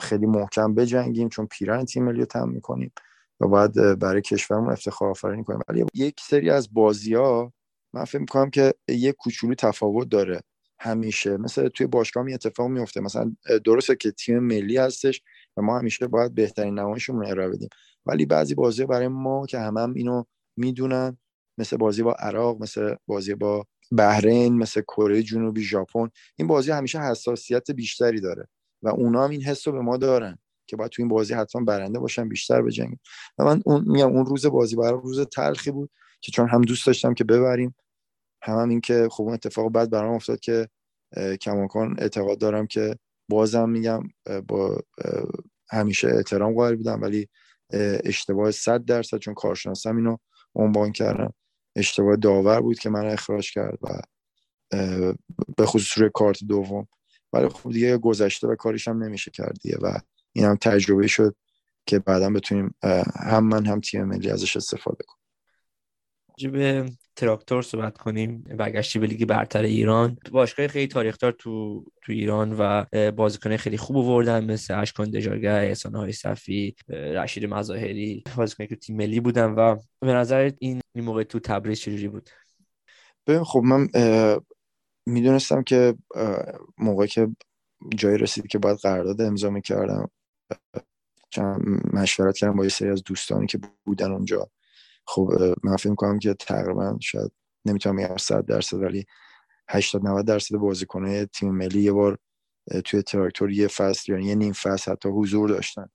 [0.00, 2.92] خیلی محکم بجنگیم چون پیرن تیم ملی رو می‌کنیم
[3.40, 5.60] و باید برای کشورمون افتخار آفرینی کنیم.
[5.68, 7.52] ولی یک سری از بازی ها
[7.92, 10.40] من فکر می‌کنم که یه کوچولو تفاوت داره
[10.80, 11.36] همیشه.
[11.36, 13.32] مثل توی باشگاه می اتفاق میفته مثلا
[13.64, 15.22] درسته که تیم ملی هستش
[15.56, 17.68] و ما همیشه باید بهترین نمایشمون رو ارائه بدیم.
[18.06, 20.24] ولی بعضی بازی برای ما که همه هم اینو
[20.56, 21.18] می‌دونن
[21.58, 27.00] مثل بازی با عراق مثل بازی با بحرین مثل کره جنوبی ژاپن این بازی همیشه
[27.00, 28.48] حساسیت بیشتری داره.
[28.82, 31.64] و اونا هم این حس رو به ما دارن که باید تو این بازی حتما
[31.64, 33.00] برنده باشن بیشتر بجنگیم
[33.38, 36.86] و من اون میگم اون روز بازی برای روز تلخی بود که چون هم دوست
[36.86, 37.74] داشتم که ببریم
[38.42, 40.68] هم, هم این که خب اون اتفاق بعد برام افتاد که
[41.40, 42.96] کماکان اعتقاد دارم که
[43.28, 44.02] بازم میگم
[44.48, 44.80] با
[45.70, 47.28] همیشه احترام قائل بودم ولی
[48.04, 50.16] اشتباه صد درصد چون کارشناسم اینو
[50.54, 51.34] عنوان کردم
[51.76, 53.88] اشتباه داور بود که من اخراج کرد و
[55.56, 56.88] به خصوص روی کارت دوم
[57.32, 59.98] ولی خب دیگه گذشته و کاریش هم نمیشه کرد دیگه و
[60.32, 61.36] این هم تجربه شد
[61.86, 62.74] که بعدا بتونیم
[63.16, 65.20] هم من هم تیم ملی ازش استفاده کنیم.
[66.52, 70.18] به تراکتور صحبت کنیم برگشتی به لیگ برتر ایران.
[70.32, 75.94] باشگاه خیلی تاریخدار تو تو ایران و بازیکن خیلی خوب آوردن مثل اشکان دژارگر احسان
[75.94, 81.22] های صفی رشید مظاهری بازیکن که تیم ملی بودن و به نظر این این موقع
[81.22, 82.30] تو تبریز چجوری بود؟
[83.26, 83.88] ببین خب من
[85.06, 85.94] می‌دونستم که
[86.78, 87.28] موقع که
[87.96, 90.10] جایی رسید که باید قرارداد امضا می‌کردم
[91.92, 94.50] مشورت کردم با یه سری از دوستانی که بودن اونجا.
[95.06, 95.30] خب
[95.64, 97.32] من فکر کنم که تقریبا شاید
[97.64, 99.06] نمی‌تونم بگم 100 درصد ولی
[99.68, 102.18] 80 90 درصد بازیکن‌های تیم ملی یه بار
[102.84, 105.86] توی تراکتور یه فصل یعنی یه نیم فصل حتی حضور داشتن.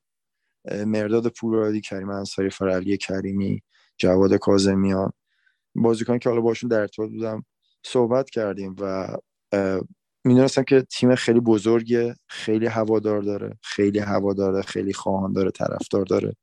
[0.85, 3.61] مرداد پورادی کریم انصاری فرعلی کریمی
[3.97, 5.11] جواد کاظمیان.
[5.75, 7.45] بازیکن که حالا باشون در ارتباط بودم
[7.85, 9.07] صحبت کردیم و
[10.23, 16.05] می‌دونستم که تیم خیلی بزرگه خیلی هوادار داره خیلی هوادار داره خیلی خواهان داره طرفدار
[16.05, 16.35] داره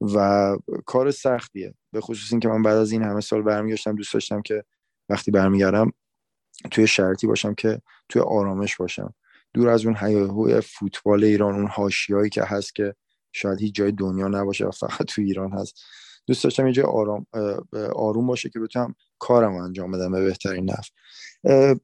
[0.00, 1.74] و کار سختیه.
[1.92, 4.64] به خصوص اینکه من بعد از این همه سال برمیگشتم دوست داشتم که
[5.08, 5.92] وقتی برمیگردم
[6.70, 9.14] توی شرطی باشم که توی آرامش باشم.
[9.54, 12.94] دور از اون هیاهوی فوتبال ایران اون حاشیه‌ای که هست که
[13.32, 15.84] شاید هیچ جای دنیا نباشه و فقط توی ایران هست.
[16.26, 17.26] دوست داشتم اینجا آرام
[17.96, 21.74] آروم باشه که بتونم کارم انجام بدم به بهترین نحو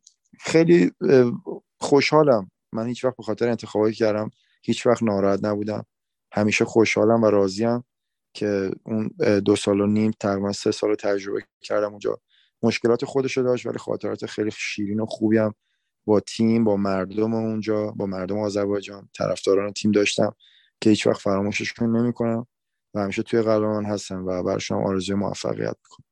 [0.41, 0.91] خیلی
[1.81, 2.51] خوشحالم.
[2.73, 4.31] من هیچ وقت به خاطر انتخابی کردم
[4.63, 5.87] هیچ وقت ناراحت نبودم.
[6.33, 7.85] همیشه خوشحالم و راضیم
[8.35, 9.11] که اون
[9.45, 12.21] دو سال و نیم تقریبا سه سال تجربه کردم اونجا.
[12.63, 15.55] مشکلات خودشو داشت ولی خاطرات خیلی شیرین و خوبی هم
[16.05, 20.35] با تیم با مردم اونجا با مردم آذربایجان طرفداران تیم داشتم
[20.81, 22.47] که هیچ وقت فراموششون نمی‌کنم.
[22.95, 26.05] و همیشه توی قلب من هستم و براشون آرزوی موفقیت می‌کنم.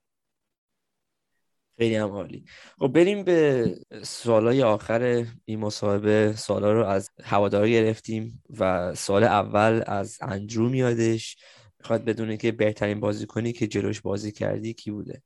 [1.78, 2.44] خیلی هم عالی.
[2.78, 5.26] خب بریم به سوالای آخر.
[5.44, 11.36] این مصاحبه سوالا رو از هواداری گرفتیم و سوال اول از اندرو میادش.
[11.80, 15.22] می‌خواد بدونه که بهترین بازیکنی که جلوش بازی کردی کی بوده؟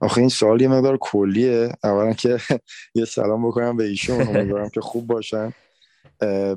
[0.00, 1.72] آخه این سوال یه مقدار کلیه.
[1.84, 2.38] اولا که
[2.94, 4.20] یه سلام بکنم به ایشون.
[4.20, 5.52] امیدوارم که خوب باشن.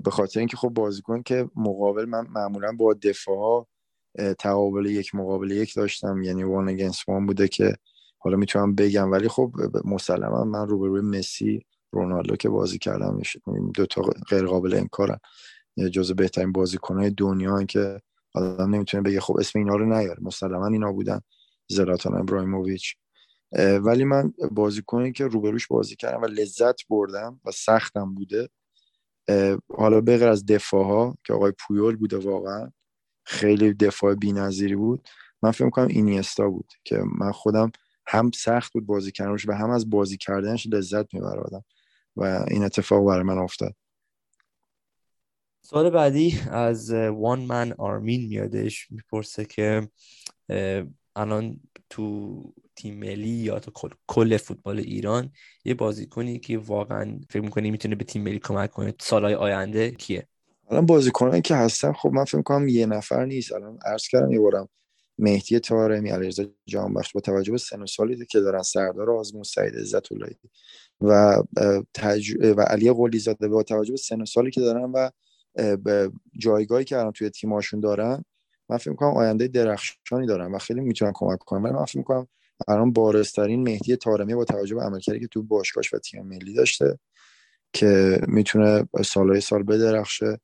[0.04, 3.68] به خاطر اینکه خب بازیکن که مقابل من معمولا با دفاع
[4.40, 6.24] تقابل یک مقابل یک داشتم.
[6.24, 7.76] یعنی وان اگنس وان بوده که
[8.18, 9.12] حالا می‌تونم بگم.
[9.12, 9.52] ولی خب
[9.86, 13.22] مسلما من روبروی مسی رونالدو که بازی کردم
[13.74, 15.20] دو تا غیر قابل انکارن.
[15.92, 18.02] جز بهترین بازیکنهای دنیا که
[18.34, 20.20] آدم نمی‌تونه بگه خب اسم اینا رو نیاره.
[20.22, 21.22] مسلما اینا بودن.
[21.68, 22.96] زلاتان ابراهیموویچ.
[23.82, 28.50] ولی من بازیکنی که روبروش بازی کردم و لذت بردم و سختم بوده
[29.70, 32.72] حالا بغیر از دفاع ها که آقای پویول بوده واقعا
[33.26, 35.08] خیلی دفاع بی‌نظیری بود.
[35.42, 37.72] من فکر کنم اینیستا بود که من خودم
[38.08, 41.64] هم سخت بود بازی کردنش و هم از بازی کردنش لذت میبرادم
[42.16, 43.76] و این اتفاق برای من افتاد.
[45.62, 49.90] سوال بعدی از وان من آرمین میادش می‌پرسه که
[51.16, 51.60] الان
[51.90, 53.72] تو تیم ملی یا تو
[54.08, 55.32] کل فوتبال ایران
[55.66, 60.28] یه بازیکنی که واقعا فکر می‌کنی می‌تونه به تیم ملی کمک کنه سالهای آینده کیه؟
[60.70, 63.54] الان بازیکنایی که هستن خب من فکر کنم یه نفر نیست.
[63.54, 64.70] الان عرض کردم یه بارم
[65.18, 69.76] مهدی طارمی علیرضا جانبخش با توجه به سن و سالی که دارن سردار آزمون سعید
[69.76, 70.12] عزت
[71.02, 71.44] و
[71.94, 72.32] تج...
[72.58, 76.98] و علی قلی زاده با توجه به سن و سالی که دارن و جایگاهی که
[76.98, 78.26] الان توی تیماشون دارن
[78.70, 81.64] من فکر می‌کنم آینده درخشانی دارن و خیلی می‌تونن کمک کنن.
[81.64, 82.28] ولی من فکر می‌کنم
[82.68, 87.00] الان بارسترین مهدی طارمی با توجه به عملکردی که تو باشگاهش و تیم ملی داشته
[87.74, 90.40] که می‌تونه سالهای سال بدرخشه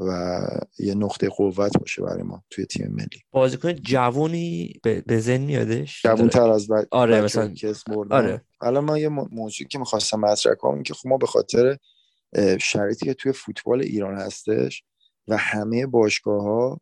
[0.00, 0.40] و
[0.78, 3.22] یه نقطه قوت باشه برای ما توی تیم ملی.
[3.30, 7.54] بازیکن جوونی به ذهن میادش؟ جوون تر از بعد آره مثلا
[8.10, 8.44] آره.
[8.60, 11.76] الان من یه موضوعی که می‌خواستم مطرح کنم که خب ما به خاطر
[12.60, 14.84] شرایطی که توی فوتبال ایران هستش
[15.28, 16.80] و همه باشگاه ها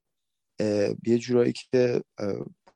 [1.06, 2.02] یه جورایی که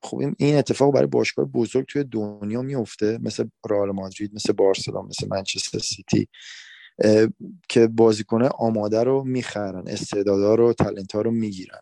[0.01, 5.27] خب این اتفاق برای باشگاه بزرگ توی دنیا میفته مثل رئال مادرید مثل بارسلون مثل
[5.27, 6.27] منچستر سیتی
[7.69, 11.79] که بازیکنه آماده رو می‌خرن استعدادا رو تلنت ها رو می‌گیرن.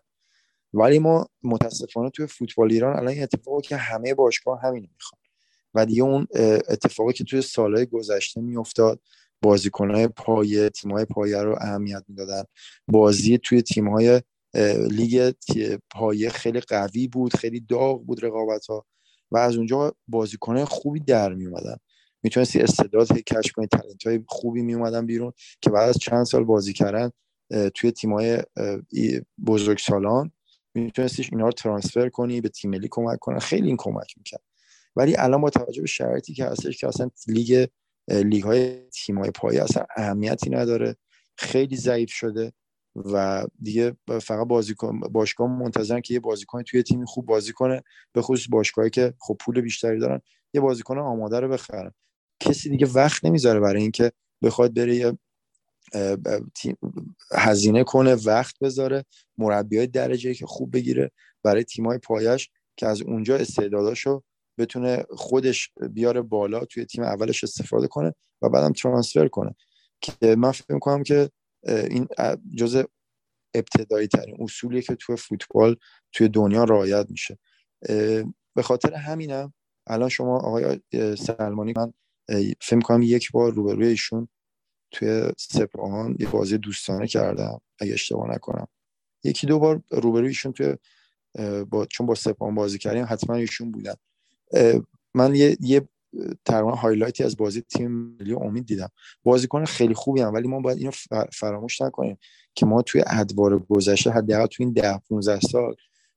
[0.74, 5.22] ولی ما متاسفانه توی فوتبال ایران الان این اتفاقی که همه باشگاه همین می‌خوان.
[5.74, 6.26] و دیگه اون
[6.68, 9.00] اتفاقی که توی سالهای گذشته میافتاد
[9.42, 12.42] بازیکنهای پایه تیمهای پایه رو اهمیت می‌دادن.
[12.88, 14.22] بازی توی تیمهای
[14.90, 15.34] لیگ
[15.90, 18.86] پایه خیلی قوی بود خیلی داغ بود رقابت ها
[19.30, 21.76] و از اونجا بازیکنهای خوبی در می اومدن
[22.22, 26.44] می‌تونستی استعداد کشف کنی تلنت های خوبی می اومدن بیرون که بعد از چند سال
[26.44, 27.10] بازی کردن
[27.74, 28.42] توی تیمای
[29.46, 30.32] بزرگ سالان
[30.74, 34.42] میتونستیش اینا رو ترانسفر کنی به تیم ملی کمک کنن خیلی این کمک می‌کرد.
[34.96, 37.66] ولی الان با توجه به شرایطی که هستش که اصلا لیگ
[38.08, 40.96] لیگ های تیم های پایه اصلا اهمیتی نداره.
[41.36, 42.52] خیلی ضعیف شده.
[43.04, 47.82] و دیگه فقط بازیکن باشگاه منتظرن که یه بازیکن توی تیمی خوب بازی کنه
[48.12, 50.20] به خصوص باشگاهی که خب پول بیشتری دارن
[50.54, 51.92] یه بازیکن آماده رو بخرن.
[52.40, 55.18] کسی دیگه وقت نمی‌ذاره برای اینکه بخواد بره یه
[57.32, 59.04] هزینه کنه وقت بذاره
[59.38, 61.10] مربی های درجه که خوب بگیره
[61.42, 64.22] برای تیمای پایش که از اونجا استعداداشو
[64.58, 69.54] بتونه خودش بیاره بالا توی تیم اولش استفاده کنه و بعدم ترانسفر کنه.
[70.00, 71.30] که من فکر می‌کنم که
[71.62, 72.08] این
[72.56, 72.84] جز
[73.54, 75.76] ابتدایی ترین اصولیه که توی فوتبال
[76.12, 77.38] توی دنیا رعایت میشه.
[78.54, 79.52] به خاطر همینم
[79.86, 80.80] الان شما آقای
[81.16, 81.92] سلمانی من
[82.60, 84.28] فکر کنم یک بار روبروی ایشون
[84.90, 88.68] توی سپاهان یه بازی دوستانه کردم اگه اشتباه نکنم.
[89.24, 90.76] یکی دو بار روبروی ایشون توی
[91.70, 93.94] با چون با سپاهان بازی کردیم حتما ایشون بودن.
[95.14, 95.88] من یه, یه
[96.44, 98.88] تقریبا هایلایتی از بازی تیم ملی امید دیدم.
[99.22, 100.90] بازیکن خیلی خوبی هم ولی ما باید اینو
[101.32, 102.18] فراموش نکنیم
[102.54, 105.74] که ما توی ادوار گذشته حداقل توی این 10 15 سال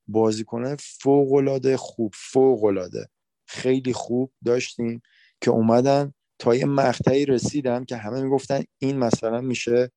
[0.07, 3.07] بازیکن فوق العاده خوب فوق العاده
[3.45, 5.01] خیلی خوب داشتیم
[5.41, 9.91] که اومدن تا یه مقطعی رسیدن که همه می‌گفتن این مثلا میشه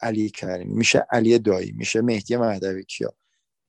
[0.00, 3.14] علی کریمی میشه علی دایی میشه مهدی مهدوی کیا.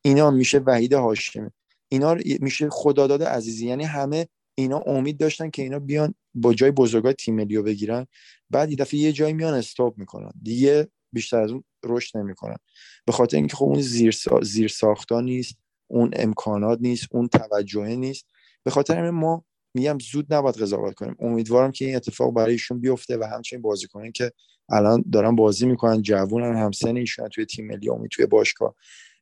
[0.02, 1.50] اینا میشه وحید هاشمی.
[1.88, 3.68] اینا میشه خداداد عزیزی.
[3.68, 8.08] یعنی همه اینا امید داشتن که اینا بیان با جای بزرگای تیم ملی رو بگیرن.
[8.50, 10.32] بعد یه دفعه یه جایی میان استاپ می‌کنن.
[10.42, 12.58] دیگه بیشتر از اون رشد نمی‌کنن.
[13.06, 14.42] به خاطر اینکه خب اون زیر, سا...
[14.42, 15.56] زیر ساختا نیست
[15.88, 18.26] اون امکانات نیست اون توجه نیست.
[18.64, 21.16] به خاطر ما میگم زود نباید قضاوت کنیم.
[21.20, 24.32] امیدوارم که این اتفاق برای ایشون بیفته و همچنین بازیکنان که
[24.70, 28.76] الان دارن بازی می‌کنن جوونن همسن ایشون توی تیم ملی امید توی باشگاه.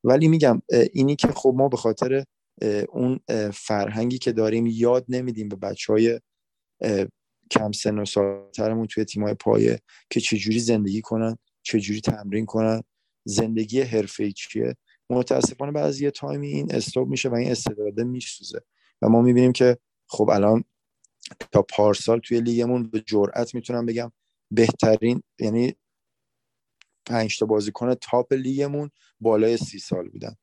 [0.03, 0.61] ولی میگم
[0.93, 2.23] اینی که خب ما به خاطر
[2.89, 3.19] اون
[3.53, 6.19] فرهنگی که داریم یاد نمیدیم به بچه های
[7.51, 9.79] کم سن و سالترمون توی تیمای پایه
[10.09, 12.83] که چجوری زندگی کنن چجوری تمرین کنن
[13.25, 14.75] زندگی حرفه چیه.
[15.09, 18.61] متاسفانه بعضی یه تایمی این استوب میشه و این استعداده میسوزه
[19.01, 19.77] و ما می‌بینیم که
[20.07, 20.63] خب الان
[21.51, 24.11] تا پارسال توی لیگمون به جرأت می‌تونم بگم
[24.51, 25.75] بهترین یعنی
[27.05, 30.35] پنج تا بازیکن top لیگمون بالای سی سال بودن.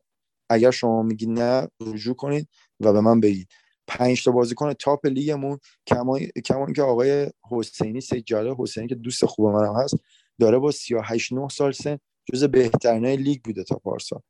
[0.50, 2.48] اگر شما میگید نه رجوع کنید
[2.80, 3.48] و به من بگید.
[3.86, 9.26] پنج تا بازیکن top لیگمون کما کما اینکه آقای حسینی سید جلال حسینی که دوست
[9.26, 9.94] خوب منم هست
[10.40, 11.98] داره با 38 9 سال سن
[12.32, 14.20] جز بهترین لیگ بوده تا پارسال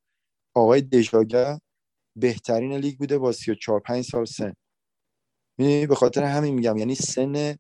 [0.55, 1.61] آقای دژاگه
[2.17, 4.55] بهترین لیگ بوده با 34 5 سال سن.
[5.59, 7.57] می‌دونی به خاطر همین میگم یعنی سن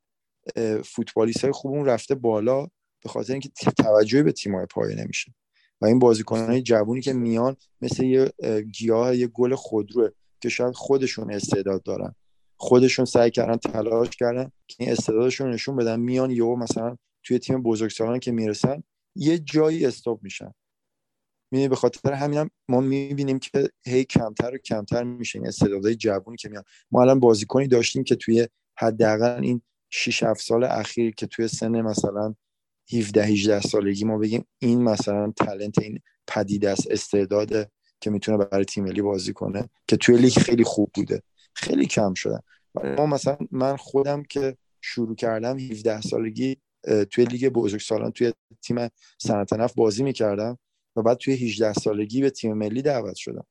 [0.85, 2.67] فوتبالیست های خوبون رفته بالا
[3.03, 5.35] به خاطر اینکه توجهی به تیم‌های پایه نمیشه.
[5.81, 8.33] و این بازیکنان جوونی که میان مثل یه
[8.73, 10.11] گیاه یه گل خودروه
[10.41, 12.15] که شاید خودشون استعداد دارن.
[12.57, 16.01] خودشون سعی کردن تلاش کردن که این استعدادشون نشون بدن.
[16.01, 18.83] میان یهو مثلا توی تیم بزرگسالان که می‌رسن
[19.17, 20.53] یه جایی استاپ میشن.
[21.53, 26.37] می‌دونی به خاطر همینم ما می‌بینیم که هی کمتر و کمتر میشه این استعدادهای جوونی
[26.37, 26.65] که میان.
[26.91, 31.81] ما الان بازیکنی داشتیم که توی حداقل این 6 7 سال اخیر که توی سن
[31.81, 32.35] مثلا
[32.93, 37.71] 17 18 سالگی ما بگیم این مثلا تلنت این پدیده است استعداد
[38.01, 41.23] که می‌تونه برای تیم ملی بازی کنه که توی لیگ خیلی خوب بوده
[41.55, 42.41] خیلی کم شدن
[42.75, 46.57] ما مثلا من خودم که شروع کردم 17 سالگی
[47.11, 48.33] توی لیگ بزرگسالان توی
[48.63, 48.89] تیم
[49.19, 50.59] صنعت نفت بازی می‌کردم
[50.97, 53.47] و بعد توی 18 سالگی به تیم ملی دعوت شدم.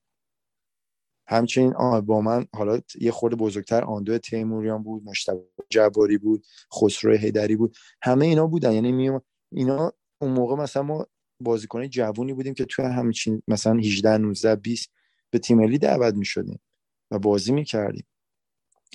[1.29, 7.55] همچنین با من حالا یه خورده بزرگتر آندو تیموریان بود مشتبه جباری بود خسرو هیدری
[7.55, 8.71] بود همه اینا بودن.
[8.71, 9.19] یعنی می
[9.51, 11.07] اینا اون موقع مثلا ما
[11.39, 14.89] بازیکن جوونی بودیم که توی همچین مثلا 18 19 20
[15.29, 16.59] به تیم ملی دعوت می شدیم
[17.11, 18.05] و بازی می کردیم.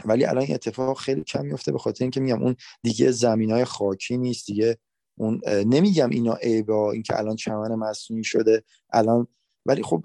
[0.05, 3.65] ولی الان این اتفاق خیلی کم میفته به خاطر اینکه میگم اون دیگه زمین های
[3.65, 4.79] خاکی نیست دیگه
[5.19, 8.63] اون نمیگم اینا عیبا اینکه الان چمن مصنوعی شده
[8.93, 9.27] الان
[9.67, 10.05] ولی خب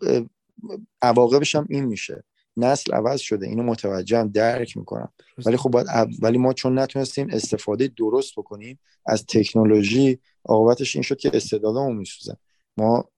[1.01, 2.24] عواقبش هم این میشه.
[2.57, 5.14] نسل عوض شده اینو متوجهم درک می‌کنم.
[5.45, 5.88] ولی خب باید
[6.22, 12.36] ولی ما چون نتونستیم استفاده درست بکنیم از تکنولوژی عاقبتش این شد که استعدادمون میسوزن
[12.78, 13.10] ما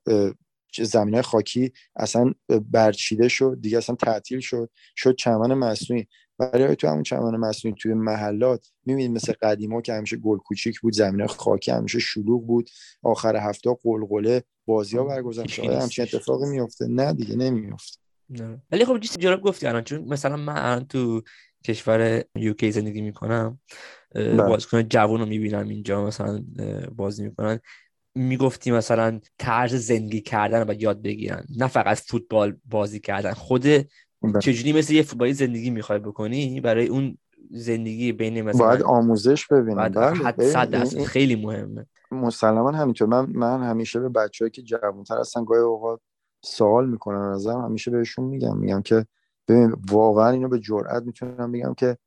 [0.77, 2.33] زمین های خاکی اصلا
[2.71, 6.07] برچیده شد دیگه اصلا تعطیل شد شد چمن مصنوعی.
[6.41, 10.93] ولی تو همون چمن مصنوعی توی محلات می‌بینید مثل قدیما که همیشه گل کوچیک بود
[10.93, 12.69] زمین خاکی همیشه شلوغ بود.
[13.03, 17.99] آخر هفته قلقله بازی ها برگزار شده همچین اتفاقی میفته نه دیگه نمیفته
[18.71, 21.21] ولی خب چیزی جالب گفتی الان چون مثلا من تو
[21.65, 23.59] کشور یوکی زندگی می‌کنم
[24.15, 24.43] بله.
[24.43, 26.43] بازیکن جوان رو می‌بینم اینجا مثلا
[26.95, 27.59] بازی می‌کنن.
[28.15, 31.45] می‌گفتی مثلا طرز زندگی کردن رو یاد بگیرن.
[31.57, 33.33] نه فقط فوتبال بازی کردن.
[33.33, 33.65] خود.
[34.39, 37.17] چجوری مثل یه فوتبالی زندگی می‌خوای بکنی؟ برای اون
[37.51, 41.85] زندگی بین مثلا باید آموزش ببینم بله خیلی مهمه.
[42.11, 43.07] مسلما همینطور.
[43.07, 45.99] من من همیشه به بچه‌ای که جوانتر هستن گاهی اوقات
[46.43, 47.61] سوال می‌کنن ازم.
[47.61, 48.57] همیشه بهشون میگم.
[48.57, 49.05] میگم که
[49.47, 51.97] ببین واقعا اینو به جرئت می‌تونم بگم که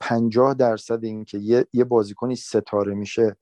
[0.00, 3.36] پنجاه درصد این که یه, یه بازیکنی ستاره میشه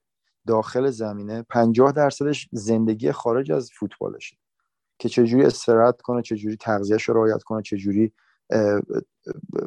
[0.47, 4.37] داخل زمینه پنجاه درصدش زندگی خارج از فوتبالشه.
[5.03, 8.13] که چجوری استراحت کنه چجوری تغذیهش رو رعایت کنه چجوری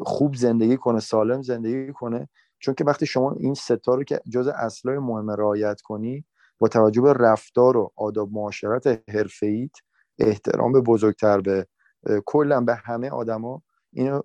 [0.02, 2.30] خوب زندگی کنه سالم زندگی کنه.
[2.60, 6.26] چون که وقتی شما این ستا رو که جز اصلای مهم رعایت کنی
[6.60, 9.72] با توجه به رفتار و آداب معاشرت حرفه‌ایت
[10.20, 11.68] احترام به بزرگتر به
[12.26, 13.62] کلا به همه آدما
[13.94, 14.22] اینو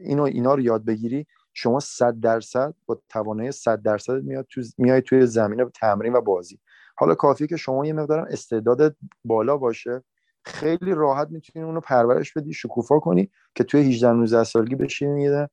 [0.00, 5.02] اینو اینا رو یاد بگیری شما صد درصد با توانایی صد درصد میاد تو میای
[5.02, 6.58] توی زمینه تمرین و بازی.
[7.00, 10.02] حالا کافیه که شما یه مقدار استعداد بالا باشه.
[10.44, 15.48] خیلی راحت می‌تونی اونو پرورش بدی شکوفا کنی که توی 18 19 سالگی بشی یه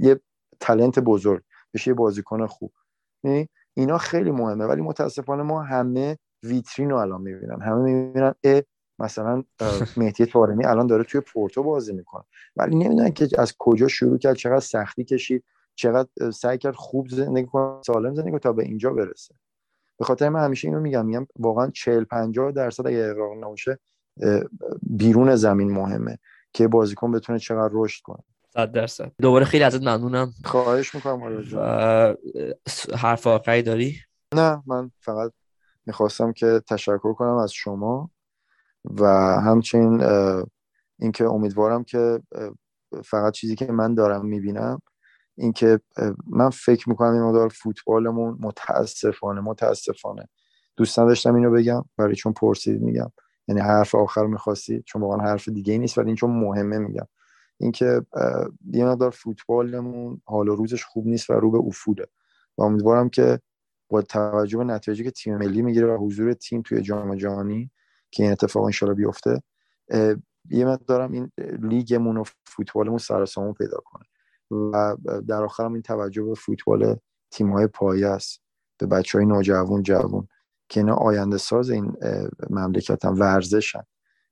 [0.00, 0.20] یه
[0.60, 1.42] تلنت بزرگ
[1.74, 2.72] بشه یه بازیکن خوب.
[3.24, 7.60] یعنی اینا خیلی مهمه ولی متاسفانه ما همه ویترین رو الان می‌بینن.
[7.62, 8.60] همه می‌بینن ا
[8.98, 9.44] مثلا
[9.96, 12.24] مهدی طارمی الان داره توی پورتو بازی می‌کنه.
[12.56, 15.44] ولی نمی‌دونن که از کجا شروع کرد چقدر سختی کشید
[15.74, 19.34] چقدر سعی کرد خوب زندگی کنه سالم زندگی کنه تا به اینجا برسه.
[20.00, 23.78] به خاطر من همیشه اینو میگم میگم واقعا 40 50 درصد اگه اقراق نباشه
[24.82, 26.18] بیرون زمین مهمه
[26.52, 28.22] که بازیکن بتونه چقدر رشد کنه.
[28.54, 29.12] صد درصد.
[29.20, 30.32] دوباره خیلی ازت ممنونم.
[30.44, 32.14] خواهش می‌کنم و
[32.96, 33.96] حرف آخری داری؟
[34.34, 35.32] نه من فقط
[35.86, 38.10] می‌خواستم که تشکر کنم از شما
[38.84, 39.06] و
[39.40, 40.02] همچنین
[40.98, 42.20] اینکه امیدوارم که
[43.04, 44.82] فقط چیزی که من دارم می‌بینم
[45.40, 45.80] اینکه
[46.26, 50.28] من فکر می‌کنم این مدار فوتبالمون متاسفانه متاسفانه.
[50.76, 53.12] دوست نداشتم اینو بگم برای چون پرسید میگم.
[53.48, 57.06] یعنی حرف آخر می‌خواستی چون واقعا حرف دیگه نیست ولی این چون مهمه میگم.
[57.58, 58.02] اینکه
[58.72, 62.06] یه مقدار فوتبالمون حال و روزش خوب نیست و رو به افوله
[62.58, 63.40] و امیدوارم که
[63.88, 67.70] با توجه به نتیجه که تیم ملی می‌گیره و حضور تیم توی جام جهانی
[68.10, 69.42] که این اتفاق انشالله بیفته
[70.50, 71.32] یه مقدارم این
[71.62, 73.24] لیگمون و فوتبالمون سر
[73.58, 74.04] پیدا کنه.
[74.50, 74.96] و
[75.28, 76.96] در آخرم این توجه به فوتبال
[77.30, 78.40] تیم های پایه است.
[78.78, 80.28] به بچه های نوجوان جوان
[80.68, 81.96] که اینا آینده ساز این
[82.50, 83.82] مملکت هم ورزشن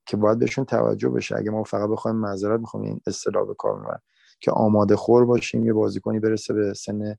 [0.07, 1.37] که باید بهشون توجه بشه.
[1.37, 4.03] اگه ما فقط بخوایم معذرت می‌خوایم این اصطلاح به کار می‌برم
[4.41, 7.17] که آماده خور باشیم یه بازیکنی برسه به سن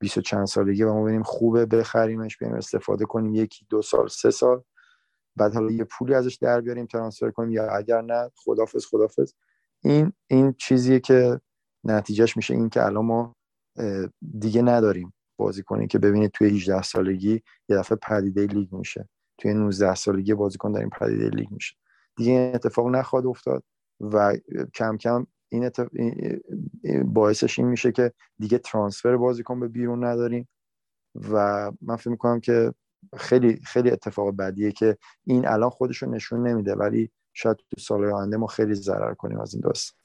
[0.00, 4.08] 20 و چند سالگی و ما ببینیم خوبه بخریمش بیایم استفاده کنیم یکی دو سال
[4.08, 4.62] سه سال.
[5.36, 9.32] بعد حالا یه پولی ازش در بیاریم ترانسفر کنیم یا اگر نه خدافظ خدافظ.
[9.80, 11.40] این این چیزیه که
[11.84, 13.36] نتیجهش میشه این که الان ما
[14.38, 19.08] دیگه نداریم بازیکنی که ببینید توی 18 سالگی یه دفعه پدیده لیگ میشه.
[19.38, 21.76] توی 19 سالگی بازیکن داریم پدیده لیگ میشه.
[22.16, 23.64] دیگه این اتفاق نخواهد افتاد
[24.00, 24.36] و
[24.74, 25.70] کم کم این
[27.04, 30.48] باعثش این میشه که دیگه transfer بازیکن به بیرون نداریم.
[31.14, 32.74] و من فکر می‌کنم که
[33.16, 38.04] خیلی خیلی اتفاق بدیه که این الان خودش رو نشون نمیده ولی شاید تو سال
[38.04, 39.98] آینده ما خیلی ضرر کنیم از این داستان.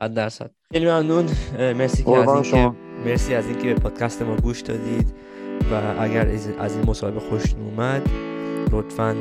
[0.00, 0.50] صد درصد.
[0.72, 1.26] خیلی ممنون.
[1.58, 2.72] مرسی که از اینکه
[3.06, 5.14] مرسی از اینکه به پادکست ما گوش دادید
[5.72, 6.28] و اگر
[6.58, 8.08] از این مصاحبه خوشتون اومد
[8.72, 9.16] لطفا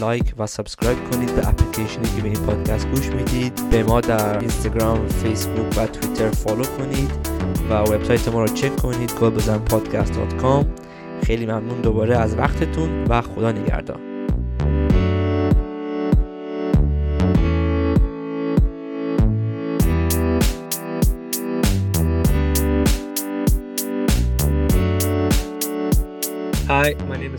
[0.00, 3.70] like و subscribe کنید به اپلیکیشنی که به این پادکست گوش می‌دید.
[3.70, 7.10] به ما در اینستاگرام فیسبوک و توییتر follow کنید
[7.70, 10.64] و وبسایت ما رو چک کنید گلبزنپادکست.com
[11.22, 14.15] خیلی ممنون دوباره از وقتتون و خدا نگهدار.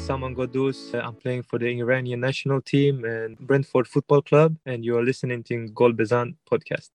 [0.07, 0.95] Saman Godus.
[0.95, 5.03] Uh, I'm playing for the Iranian national team and Brentford Football Club, and you are
[5.03, 6.85] listening to Golbezan podcast.